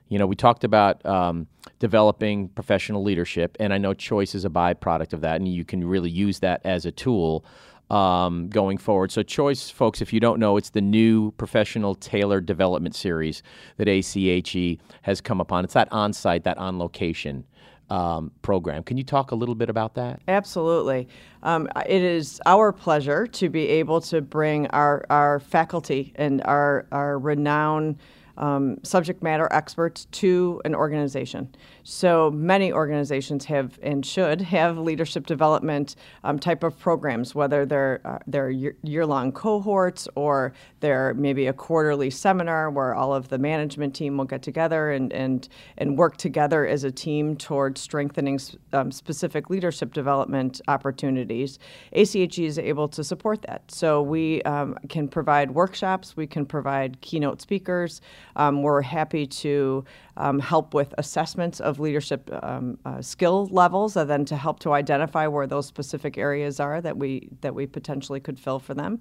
You 0.09 0.19
know, 0.19 0.27
we 0.27 0.35
talked 0.35 0.65
about 0.65 1.05
um, 1.07 1.47
developing 1.79 2.49
professional 2.49 3.05
leadership, 3.05 3.57
and 3.61 3.73
I 3.73 3.79
know 3.79 3.95
choice 3.95 4.35
is 4.35 4.45
a 4.45 4.51
byproduct 4.51 5.13
of 5.13 5.21
that, 5.21 5.37
and 5.37 5.47
you 5.47 5.65
can 5.65 5.87
really 5.87 6.11
use 6.11 6.41
that 6.41 6.61
as 6.65 6.85
a 6.85 6.91
tool 6.91 7.45
um, 7.91 8.49
going 8.49 8.79
forward. 8.79 9.11
So, 9.11 9.23
Choice, 9.23 9.69
folks, 9.69 10.01
if 10.01 10.13
you 10.13 10.21
don't 10.21 10.39
know, 10.39 10.57
it's 10.57 10.71
the 10.71 10.81
new 10.81 11.33
professional 11.33 11.95
tailored 11.95 12.47
development 12.47 12.95
series 12.95 13.43
that 13.77 13.89
ACHE 13.89 14.79
has 15.03 15.21
come 15.21 15.41
upon. 15.41 15.65
It's 15.65 15.75
that 15.75 15.89
on 15.93 16.13
site, 16.13 16.45
that 16.45 16.59
on 16.59 16.79
location. 16.79 17.45
Um, 17.89 18.31
program. 18.43 18.85
Can 18.85 18.99
you 18.99 19.03
talk 19.03 19.33
a 19.33 19.35
little 19.35 19.57
bit 19.57 19.69
about 19.69 19.95
that? 19.95 20.21
Absolutely. 20.29 21.09
Um, 21.43 21.69
it 21.87 22.03
is 22.03 22.41
our 22.47 22.71
pleasure 22.71 23.27
to 23.27 23.49
be 23.49 23.67
able 23.67 24.01
to 24.03 24.21
bring 24.21 24.69
our, 24.69 25.05
our 25.11 25.41
faculty 25.41 26.13
and 26.15 26.41
our, 26.45 26.87
our 26.93 27.19
renowned 27.19 27.97
um, 28.41 28.79
subject 28.83 29.23
matter 29.23 29.49
experts 29.53 30.07
to 30.07 30.61
an 30.65 30.75
organization. 30.75 31.55
So 31.85 32.31
many 32.31 32.73
organizations 32.73 33.45
have 33.45 33.79
and 33.83 34.05
should 34.05 34.41
have 34.41 34.79
leadership 34.79 35.27
development 35.27 35.95
um, 36.25 36.39
type 36.39 36.65
of 36.65 36.79
programs, 36.79 37.35
whether 37.35 37.65
they're 37.65 38.01
uh, 38.05 38.19
they're 38.27 38.51
year 38.51 39.07
long 39.07 39.31
cohorts 39.31 40.09
or 40.15 40.53
they're 40.81 41.15
maybe 41.15 41.47
a 41.47 41.53
quarterly 41.53 42.11
seminar 42.11 42.71
where 42.71 42.95
all 42.95 43.15
of 43.15 43.29
the 43.29 43.39
management 43.39 43.95
team 43.95 44.17
will 44.17 44.25
get 44.25 44.43
together 44.43 44.91
and 44.91 45.13
and 45.13 45.49
and 45.77 45.99
work 45.99 46.17
together 46.17 46.67
as 46.67 46.83
a 46.83 46.91
team 46.91 47.37
towards 47.37 47.81
strengthening 47.81 48.41
um, 48.73 48.91
specific 48.91 49.51
leadership 49.51 49.93
development 49.93 50.61
opportunities. 50.67 51.59
ACHE 51.93 52.39
is 52.39 52.59
able 52.59 52.89
to 52.89 53.05
support 53.05 53.43
that. 53.43 53.71
So 53.71 54.01
we 54.01 54.43
um, 54.43 54.79
can 54.89 55.09
provide 55.09 55.51
workshops, 55.51 56.17
we 56.17 56.27
can 56.27 56.47
provide 56.47 57.01
keynote 57.03 57.43
speakers. 57.43 58.01
Um, 58.41 58.63
we're 58.63 58.81
happy 58.81 59.27
to 59.27 59.85
um, 60.17 60.39
help 60.39 60.73
with 60.73 60.95
assessments 60.97 61.61
of 61.61 61.79
leadership 61.79 62.31
um, 62.43 62.79
uh, 62.87 63.03
skill 63.03 63.47
levels, 63.53 63.97
and 63.97 64.09
then 64.09 64.25
to 64.25 64.37
help 64.37 64.61
to 64.61 64.73
identify 64.73 65.27
where 65.27 65.47
those 65.47 65.67
specific 65.67 66.17
areas 66.17 66.59
are 66.59 66.81
that 66.81 66.97
we 66.97 67.29
that 67.43 67.55
we 67.55 67.67
potentially 67.67 68.19
could 68.19 68.41
fill 68.41 68.59
for 68.59 68.73
them. 68.73 68.99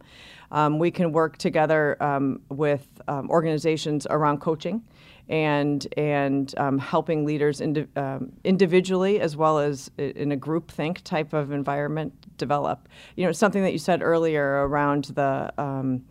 Um, 0.51 0.77
we 0.77 0.91
can 0.91 1.13
work 1.13 1.37
together 1.37 1.95
um, 2.03 2.41
with 2.49 2.85
um, 3.07 3.29
organizations 3.29 4.05
around 4.09 4.41
coaching 4.41 4.83
and 5.29 5.87
and 5.95 6.53
um, 6.57 6.77
helping 6.77 7.23
leaders 7.23 7.61
indi- 7.61 7.87
um, 7.95 8.33
individually 8.43 9.21
as 9.21 9.37
well 9.37 9.57
as 9.57 9.89
in 9.97 10.33
a 10.33 10.37
group 10.37 10.69
think 10.69 11.01
type 11.03 11.31
of 11.31 11.53
environment 11.53 12.13
develop. 12.37 12.89
You 13.15 13.25
know, 13.25 13.31
something 13.31 13.63
that 13.63 13.71
you 13.71 13.79
said 13.79 14.01
earlier 14.01 14.67
around 14.67 15.05
the 15.15 15.53
um, 15.57 16.03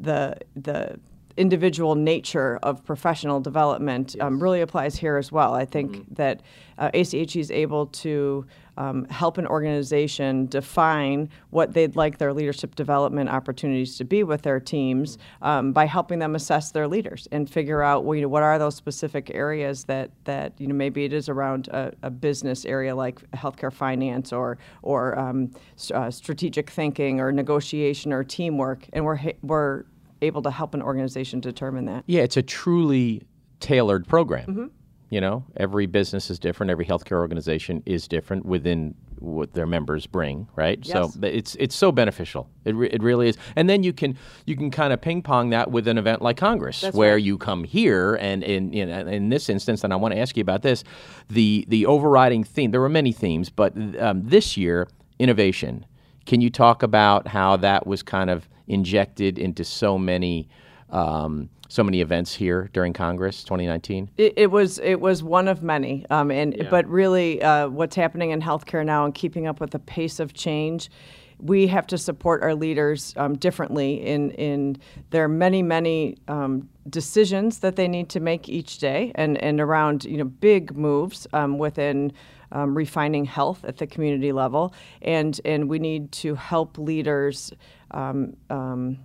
the 0.00 0.38
the 0.56 0.98
individual 1.36 1.94
nature 1.94 2.58
of 2.62 2.84
professional 2.84 3.40
development 3.40 4.16
um, 4.20 4.42
really 4.42 4.60
applies 4.60 4.96
here 4.96 5.16
as 5.16 5.32
well. 5.32 5.54
I 5.54 5.64
think 5.64 5.92
mm-hmm. 5.92 6.14
that 6.14 6.42
uh, 6.78 6.90
ACHE 6.94 7.36
is 7.36 7.50
able 7.50 7.86
to 7.86 8.46
um, 8.76 9.04
help 9.06 9.38
an 9.38 9.46
organization 9.46 10.46
define 10.46 11.28
what 11.50 11.74
they'd 11.74 11.94
like 11.94 12.18
their 12.18 12.32
leadership 12.32 12.74
development 12.74 13.28
opportunities 13.28 13.96
to 13.98 14.04
be 14.04 14.22
with 14.22 14.42
their 14.42 14.58
teams 14.58 15.16
mm-hmm. 15.16 15.44
um, 15.44 15.72
by 15.72 15.84
helping 15.84 16.18
them 16.18 16.34
assess 16.34 16.70
their 16.70 16.88
leaders 16.88 17.28
and 17.32 17.50
figure 17.50 17.82
out 17.82 18.04
well, 18.04 18.14
you 18.14 18.22
know, 18.22 18.28
what 18.28 18.42
are 18.42 18.58
those 18.58 18.74
specific 18.74 19.30
areas 19.34 19.84
that, 19.84 20.10
that 20.24 20.52
you 20.58 20.66
know 20.66 20.74
maybe 20.74 21.04
it 21.04 21.12
is 21.12 21.28
around 21.28 21.68
a, 21.68 21.92
a 22.02 22.10
business 22.10 22.64
area 22.64 22.94
like 22.94 23.20
healthcare 23.32 23.72
finance 23.72 24.32
or 24.32 24.58
or 24.82 25.18
um, 25.18 25.50
uh, 25.92 26.10
strategic 26.10 26.70
thinking 26.70 27.20
or 27.20 27.30
negotiation 27.30 28.12
or 28.12 28.24
teamwork, 28.24 28.88
and 28.92 29.04
we're 29.04 29.18
we're 29.42 29.84
able 30.22 30.42
to 30.42 30.50
help 30.50 30.74
an 30.74 30.82
organization 30.82 31.40
determine 31.40 31.84
that. 31.86 32.04
Yeah, 32.06 32.22
it's 32.22 32.36
a 32.36 32.42
truly 32.42 33.22
tailored 33.60 34.06
program. 34.06 34.46
Mm-hmm. 34.46 34.66
You 35.10 35.20
know, 35.20 35.44
every 35.58 35.84
business 35.84 36.30
is 36.30 36.38
different. 36.38 36.70
Every 36.70 36.86
healthcare 36.86 37.18
organization 37.18 37.82
is 37.84 38.08
different 38.08 38.46
within 38.46 38.94
what 39.18 39.52
their 39.52 39.66
members 39.66 40.06
bring, 40.06 40.48
right? 40.56 40.78
Yes. 40.82 40.92
So 40.92 41.20
it's 41.22 41.54
it's 41.56 41.74
so 41.74 41.92
beneficial. 41.92 42.48
It, 42.64 42.74
re- 42.74 42.88
it 42.90 43.02
really 43.02 43.28
is. 43.28 43.36
And 43.54 43.68
then 43.68 43.82
you 43.82 43.92
can 43.92 44.16
you 44.46 44.56
can 44.56 44.70
kind 44.70 44.92
of 44.92 45.00
ping 45.00 45.22
pong 45.22 45.50
that 45.50 45.70
with 45.70 45.86
an 45.86 45.98
event 45.98 46.22
like 46.22 46.38
Congress, 46.38 46.80
That's 46.80 46.96
where 46.96 47.14
right. 47.14 47.22
you 47.22 47.38
come 47.38 47.64
here, 47.64 48.14
and 48.14 48.42
in, 48.42 48.72
in 48.72 48.88
in 48.88 49.28
this 49.28 49.48
instance, 49.48 49.84
and 49.84 49.92
I 49.92 49.96
want 49.96 50.14
to 50.14 50.20
ask 50.20 50.36
you 50.36 50.40
about 50.40 50.62
this, 50.62 50.82
the 51.28 51.64
the 51.68 51.86
overriding 51.86 52.42
theme. 52.42 52.70
There 52.70 52.80
were 52.80 52.88
many 52.88 53.12
themes, 53.12 53.50
but 53.50 53.74
um, 54.00 54.22
this 54.24 54.56
year, 54.56 54.88
innovation. 55.18 55.86
Can 56.26 56.40
you 56.40 56.50
talk 56.50 56.82
about 56.82 57.26
how 57.28 57.56
that 57.58 57.86
was 57.86 58.02
kind 58.02 58.30
of 58.30 58.48
injected 58.66 59.38
into 59.38 59.64
so 59.64 59.98
many 59.98 60.48
um, 60.90 61.48
so 61.72 61.82
many 61.82 62.02
events 62.02 62.34
here 62.34 62.68
during 62.74 62.92
Congress 62.92 63.42
2019? 63.44 64.10
It, 64.18 64.34
it 64.36 64.50
was 64.50 64.78
it 64.80 65.00
was 65.00 65.22
one 65.22 65.48
of 65.48 65.62
many, 65.62 66.04
um, 66.10 66.30
and 66.30 66.66
but 66.70 66.86
really, 66.86 67.42
uh, 67.42 67.68
what's 67.68 67.96
happening 67.96 68.30
in 68.30 68.42
healthcare 68.42 68.84
now 68.84 69.06
and 69.06 69.14
keeping 69.14 69.46
up 69.46 69.58
with 69.58 69.70
the 69.70 69.78
pace 69.78 70.20
of 70.20 70.34
change, 70.34 70.90
we 71.38 71.66
have 71.68 71.86
to 71.86 71.96
support 71.96 72.42
our 72.42 72.54
leaders 72.54 73.14
um, 73.16 73.36
differently 73.36 74.04
in 74.04 74.32
in 74.32 74.76
their 75.10 75.28
many 75.28 75.62
many 75.62 76.18
um, 76.28 76.68
decisions 76.90 77.60
that 77.60 77.76
they 77.76 77.88
need 77.88 78.10
to 78.10 78.20
make 78.20 78.50
each 78.50 78.76
day, 78.76 79.10
and 79.14 79.42
and 79.42 79.58
around 79.58 80.04
you 80.04 80.18
know 80.18 80.24
big 80.24 80.76
moves 80.76 81.26
um, 81.32 81.58
within. 81.58 82.12
Um, 82.54 82.76
refining 82.76 83.24
health 83.24 83.64
at 83.64 83.78
the 83.78 83.86
community 83.86 84.30
level, 84.30 84.74
and 85.00 85.40
and 85.44 85.70
we 85.70 85.78
need 85.78 86.12
to 86.12 86.34
help 86.34 86.76
leaders 86.76 87.50
um, 87.92 88.36
um, 88.50 88.98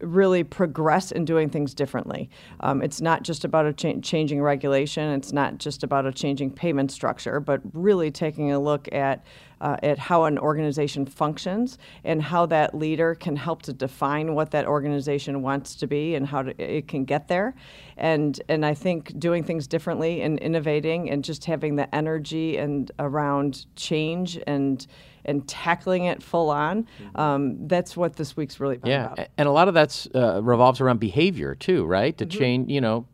really 0.00 0.44
progress 0.44 1.12
in 1.12 1.24
doing 1.24 1.48
things 1.48 1.74
differently. 1.74 2.28
Um, 2.60 2.82
it's 2.82 3.00
not 3.00 3.22
just 3.22 3.44
about 3.44 3.66
a 3.66 3.72
cha- 3.72 4.00
changing 4.02 4.42
regulation. 4.42 5.10
It's 5.14 5.32
not 5.32 5.58
just 5.58 5.82
about 5.82 6.06
a 6.06 6.12
changing 6.12 6.50
payment 6.50 6.90
structure, 6.90 7.40
but 7.40 7.60
really 7.72 8.10
taking 8.10 8.52
a 8.52 8.58
look 8.58 8.92
at 8.92 9.24
uh, 9.60 9.76
at 9.82 9.98
how 9.98 10.24
an 10.24 10.38
organization 10.38 11.06
functions 11.06 11.78
and 12.04 12.22
how 12.22 12.44
that 12.46 12.74
leader 12.74 13.14
can 13.14 13.36
help 13.36 13.62
to 13.62 13.72
define 13.72 14.34
what 14.34 14.50
that 14.50 14.66
organization 14.66 15.40
wants 15.40 15.74
to 15.74 15.86
be 15.86 16.14
and 16.14 16.26
how 16.26 16.42
to, 16.42 16.62
it 16.62 16.88
can 16.88 17.04
get 17.04 17.28
there. 17.28 17.54
And 17.96 18.40
and 18.48 18.66
I 18.66 18.74
think 18.74 19.18
doing 19.18 19.42
things 19.42 19.66
differently 19.66 20.20
and 20.20 20.38
innovating 20.40 21.10
and 21.10 21.24
just 21.24 21.44
having 21.46 21.76
the 21.76 21.94
energy 21.94 22.58
and 22.58 22.90
around 22.98 23.66
change 23.76 24.38
and 24.46 24.86
and 25.26 25.46
tackling 25.46 26.04
it 26.06 26.22
full 26.22 26.48
on. 26.50 26.86
Um, 27.14 27.66
that's 27.68 27.96
what 27.96 28.16
this 28.16 28.36
week's 28.36 28.58
really 28.60 28.78
Yeah, 28.84 29.06
about. 29.06 29.18
a- 29.18 29.28
and 29.36 29.48
a 29.48 29.52
lot 29.52 29.68
of 29.68 29.74
that's 29.74 30.08
uh, 30.14 30.40
revolves 30.42 30.80
around 30.80 30.98
behavior 31.00 31.54
too, 31.54 31.84
right? 31.84 32.16
To 32.18 32.24
change, 32.26 32.70
you 32.70 32.80
know. 32.80 33.06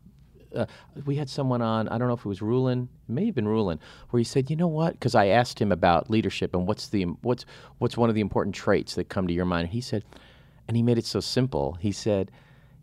Uh, 0.55 0.67
we 1.05 1.15
had 1.15 1.27
someone 1.27 1.63
on. 1.63 1.89
I 1.89 1.97
don't 1.97 2.07
know 2.07 2.13
if 2.13 2.19
it 2.19 2.25
was 2.27 2.39
Rulon, 2.41 2.87
it 3.09 3.11
may 3.11 3.25
have 3.25 3.33
been 3.33 3.47
Rulon, 3.47 3.79
where 4.11 4.19
he 4.19 4.23
said, 4.23 4.51
"You 4.51 4.55
know 4.55 4.67
what?" 4.67 4.93
Because 4.93 5.15
I 5.15 5.25
asked 5.27 5.59
him 5.59 5.71
about 5.71 6.11
leadership 6.11 6.53
and 6.53 6.67
what's 6.67 6.89
the 6.89 7.03
what's 7.23 7.43
what's 7.79 7.97
one 7.97 8.07
of 8.09 8.13
the 8.15 8.21
important 8.21 8.53
traits 8.53 8.93
that 8.95 9.09
come 9.09 9.27
to 9.27 9.33
your 9.33 9.45
mind. 9.45 9.63
And 9.65 9.73
he 9.73 9.81
said, 9.81 10.03
and 10.67 10.77
he 10.77 10.83
made 10.83 10.99
it 10.99 11.05
so 11.07 11.19
simple. 11.19 11.73
He 11.81 11.91
said, 11.91 12.29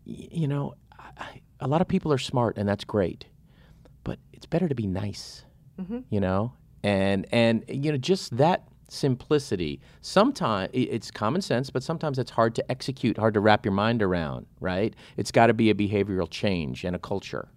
"Y- 0.05 0.27
"You 0.31 0.47
know, 0.49 0.73
I, 0.99 1.11
I- 1.17 1.41
a 1.61 1.67
lot 1.69 1.79
of 1.79 1.87
people 1.87 2.11
are 2.11 2.17
smart, 2.17 2.57
and 2.57 2.67
that's 2.67 2.83
great, 2.83 3.27
but 4.03 4.19
it's 4.33 4.45
better 4.45 4.67
to 4.67 4.75
be 4.75 4.85
nice." 4.87 5.45
you 6.11 6.19
know 6.19 6.53
and 6.83 7.25
and 7.31 7.63
you 7.67 7.91
know 7.91 7.97
just 7.97 8.37
that 8.37 8.67
simplicity. 8.91 9.79
Sometimes 10.01 10.69
it's 10.73 11.11
common 11.11 11.41
sense 11.41 11.69
but 11.69 11.81
sometimes 11.81 12.19
it's 12.19 12.31
hard 12.31 12.53
to 12.55 12.71
execute 12.71 13.17
hard 13.17 13.33
to 13.33 13.39
wrap 13.39 13.65
your 13.65 13.73
mind 13.73 14.01
around 14.01 14.45
right? 14.59 14.93
It's 15.17 15.31
got 15.31 15.47
to 15.47 15.53
be 15.53 15.69
a 15.69 15.73
behavioral 15.73 16.29
change 16.29 16.83
and 16.83 16.95
a 16.95 16.99
culture 16.99 17.47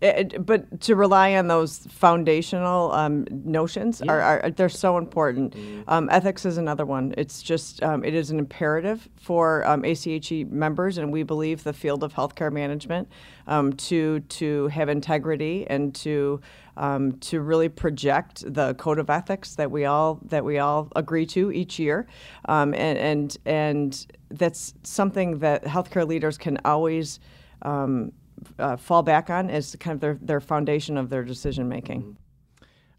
It- 0.00 0.44
but 0.44 0.80
to 0.82 0.94
rely 0.94 1.34
on 1.36 1.46
those 1.48 1.78
foundational 1.88 2.92
um, 2.92 3.26
notions 3.30 4.02
are, 4.02 4.20
are 4.20 4.50
they're 4.50 4.68
so 4.68 4.98
important. 4.98 5.54
Um, 5.88 6.08
ethics 6.10 6.44
is 6.44 6.58
another 6.58 6.84
one. 6.84 7.14
It's 7.16 7.42
just 7.42 7.82
um, 7.82 8.04
it 8.04 8.12
is 8.14 8.30
an 8.30 8.38
imperative 8.38 9.08
for 9.16 9.66
um, 9.66 9.84
ACHE 9.84 10.44
members, 10.50 10.98
and 10.98 11.12
we 11.12 11.22
believe 11.22 11.64
the 11.64 11.72
field 11.72 12.04
of 12.04 12.12
healthcare 12.14 12.52
management 12.52 13.08
um, 13.46 13.72
to 13.74 14.20
to 14.20 14.68
have 14.68 14.88
integrity 14.90 15.66
and 15.68 15.94
to 15.96 16.40
um, 16.76 17.12
to 17.20 17.40
really 17.40 17.70
project 17.70 18.44
the 18.52 18.74
code 18.74 18.98
of 18.98 19.08
ethics 19.08 19.54
that 19.54 19.70
we 19.70 19.86
all 19.86 20.20
that 20.26 20.44
we 20.44 20.58
all 20.58 20.92
agree 20.94 21.24
to 21.26 21.50
each 21.50 21.78
year, 21.78 22.06
um, 22.46 22.74
and 22.74 22.98
and 22.98 23.36
and 23.46 24.06
that's 24.30 24.74
something 24.82 25.38
that 25.38 25.64
healthcare 25.64 26.06
leaders 26.06 26.36
can 26.36 26.58
always. 26.66 27.18
Um, 27.62 28.12
uh, 28.58 28.76
fall 28.76 29.02
back 29.02 29.30
on 29.30 29.50
as 29.50 29.76
kind 29.76 29.94
of 29.94 30.00
their, 30.00 30.18
their 30.20 30.40
foundation 30.40 30.96
of 30.96 31.08
their 31.08 31.24
decision 31.24 31.68
making. 31.68 32.16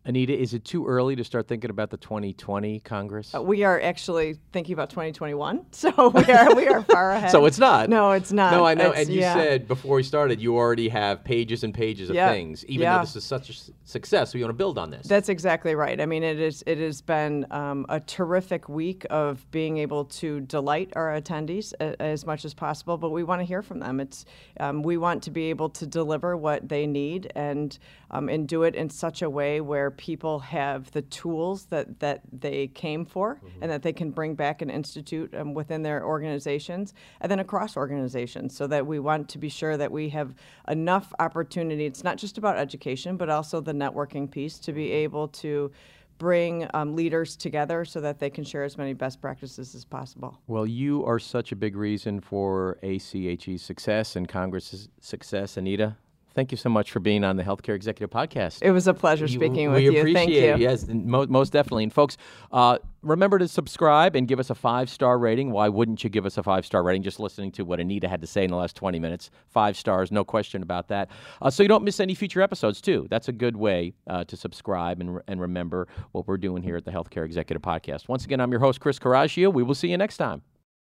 Anita 0.08 0.34
is 0.38 0.54
it 0.54 0.64
too 0.64 0.88
early 0.88 1.16
to 1.16 1.24
start 1.24 1.48
thinking 1.48 1.70
about 1.70 1.90
the 1.90 1.98
2020 1.98 2.80
congress 2.80 3.34
We 3.34 3.64
are 3.64 3.80
actually 3.82 4.40
thinking 4.54 4.74
about 4.74 4.90
2021, 4.90 5.66
so 5.72 5.90
we 6.10 6.24
are 6.24 6.56
we 6.56 6.68
are 6.68 6.82
far 6.84 7.12
ahead. 7.18 7.30
so 7.32 7.46
it's 7.46 7.60
not 7.60 7.90
No, 7.90 8.12
it's 8.14 8.32
not. 8.32 8.52
no 8.54 8.66
i 8.66 8.74
know 8.74 8.88
It's- 8.92 9.06
and 9.06 9.14
you 9.14 9.20
yeah. 9.22 9.34
said 9.36 9.68
before 9.68 9.98
we 9.98 10.04
started 10.04 10.42
you 10.42 10.56
already 10.56 10.88
have 10.90 11.24
pages 11.24 11.64
and 11.64 11.74
pages 11.74 12.10
of 12.10 12.16
things 12.16 12.66
even 12.66 12.84
Yeah. 12.84 12.96
though 12.98 13.04
this 13.04 13.16
is 13.18 13.26
such 13.26 13.50
a 13.50 13.54
s- 13.54 13.70
success 13.84 14.34
we 14.34 14.42
want 14.42 14.50
to 14.50 14.54
build 14.58 14.78
on 14.78 14.90
this 14.90 15.06
That's 15.08 15.30
exactly 15.30 15.76
right. 15.76 16.00
I 16.00 16.06
mean, 16.06 16.24
it 16.24 16.40
is. 16.40 16.64
It 16.66 16.78
has 16.80 17.02
been 17.02 17.46
um, 17.52 17.86
a 17.90 18.00
terrific 18.00 18.68
week 18.70 19.06
of 19.10 19.50
being 19.52 19.78
able 19.78 20.06
to 20.06 20.42
delight 20.42 20.92
our 20.96 21.20
attendees 21.20 21.74
a, 21.80 22.00
as 22.02 22.26
much 22.26 22.46
as 22.46 22.54
possible. 22.54 22.98
But 22.98 23.12
we 23.12 23.24
want 23.24 23.40
to 23.42 23.46
hear 23.46 23.62
from 23.62 23.80
them. 23.80 24.00
It's 24.00 24.26
um, 24.60 24.82
we 24.84 24.98
want 24.98 25.24
to 25.24 25.32
be 25.32 25.50
able 25.50 25.70
to 25.70 25.86
deliver 25.86 26.36
what 26.38 26.68
they 26.68 26.86
need 26.88 27.32
and 27.36 27.78
um, 28.12 28.30
and 28.30 28.48
do 28.48 28.64
it 28.64 28.76
in 28.76 28.90
such 28.90 29.22
a 29.22 29.30
way 29.30 29.62
where 29.62 29.90
people 29.98 30.40
have 30.40 30.92
the 30.92 31.02
tools 31.02 31.66
that 31.66 32.00
that 32.00 32.22
they 32.32 32.68
came 32.68 33.06
for 33.06 33.40
and 33.62 33.72
that 33.72 33.82
they 33.82 33.94
can 33.94 34.12
bring 34.12 34.36
back 34.36 34.62
and 34.62 34.72
institute 34.72 35.34
um, 35.36 35.54
within 35.54 35.82
their 35.82 36.06
organizations 36.06 36.94
and 37.22 37.32
then 37.32 37.40
across 37.40 37.76
organizations. 37.76 38.56
So 38.56 38.68
that 38.68 38.86
we 38.86 39.00
want 39.00 39.30
to 39.30 39.38
be 39.38 39.50
sure 39.50 39.78
that 39.78 39.92
we 39.92 40.10
have 40.10 40.36
enough 40.68 41.14
opportunity. 41.20 41.86
It's 41.86 42.04
not 42.04 42.18
just 42.18 42.38
about 42.38 42.58
education, 42.58 43.18
but 43.18 43.30
also 43.30 43.62
the 43.62 43.74
networking 43.74 44.30
piece 44.30 44.60
to 44.60 44.74
be 44.74 44.92
able 44.92 45.28
to 45.30 45.72
bring 46.18 46.68
um, 46.74 46.96
leaders 46.96 47.36
together 47.36 47.86
so 47.86 48.02
that 48.02 48.20
they 48.20 48.30
can 48.30 48.44
share 48.44 48.64
as 48.64 48.78
many 48.78 48.94
best 48.94 49.22
practices 49.22 49.76
as 49.76 49.86
possible. 49.86 50.40
Well, 50.48 50.66
you 50.66 51.06
are 51.06 51.20
such 51.20 51.52
a 51.52 51.56
big 51.56 51.76
reason 51.76 52.22
for 52.22 52.78
ACHE's 52.84 53.62
success 53.62 54.16
and 54.16 54.28
Congress's 54.28 54.90
success, 55.00 55.58
Anita. 55.58 55.96
Thank 56.38 56.52
you 56.52 56.58
so 56.58 56.70
much 56.70 56.92
for 56.92 57.00
being 57.00 57.24
on 57.24 57.36
the 57.36 57.42
Healthcare 57.42 57.74
Executive 57.74 58.12
Podcast. 58.12 58.60
It 58.62 58.70
was 58.70 58.88
a 58.88 58.94
pleasure 58.94 59.28
speaking 59.28 59.72
with 59.72 59.78
we 59.78 59.86
you. 59.86 59.98
appreciate 59.98 60.14
Thank 60.14 60.30
you. 60.30 60.54
it. 60.54 60.60
Yes, 60.60 60.86
mo- 60.88 61.26
most 61.26 61.52
definitely. 61.52 61.82
And 61.82 61.92
folks, 61.92 62.16
uh, 62.52 62.78
remember 63.02 63.40
to 63.40 63.48
subscribe 63.48 64.16
and 64.16 64.28
give 64.28 64.40
us 64.40 64.52
a 64.52 64.54
five 64.54 64.88
star 64.88 65.18
rating. 65.18 65.50
Why 65.50 65.68
wouldn't 65.68 66.04
you 66.04 66.12
give 66.12 66.28
us 66.28 66.38
a 66.38 66.44
five 66.44 66.64
star 66.64 66.84
rating? 66.84 67.02
Just 67.02 67.20
listening 67.20 67.52
to 67.54 67.66
what 67.66 67.80
Anita 67.80 68.08
had 68.08 68.22
to 68.22 68.28
say 68.28 68.44
in 68.44 68.52
the 68.52 68.56
last 68.56 68.76
20 68.76 69.00
minutes. 69.00 69.32
Five 69.48 69.76
stars, 69.76 70.12
no 70.12 70.24
question 70.24 70.62
about 70.62 70.90
that. 70.90 71.10
Uh, 71.42 71.50
so 71.50 71.64
you 71.64 71.70
don't 71.70 71.84
miss 71.84 72.00
any 72.00 72.14
future 72.14 72.44
episodes, 72.44 72.82
too. 72.82 73.08
That's 73.10 73.30
a 73.30 73.34
good 73.34 73.58
way 73.58 73.96
uh, 74.06 74.24
to 74.26 74.38
subscribe 74.38 75.02
and, 75.02 75.16
re- 75.16 75.22
and 75.28 75.42
remember 75.42 75.88
what 76.12 76.28
we're 76.28 76.38
doing 76.38 76.62
here 76.62 76.78
at 76.78 76.86
the 76.86 76.92
Healthcare 76.92 77.26
Executive 77.26 77.64
Podcast. 77.64 78.10
Once 78.10 78.26
again, 78.26 78.40
I'm 78.42 78.52
your 78.52 78.60
host, 78.60 78.80
Chris 78.80 79.00
Caraggio. 79.00 79.50
We 79.50 79.64
will 79.64 79.74
see 79.74 79.88
you 79.88 79.98
next 79.98 80.18
time. 80.18 80.44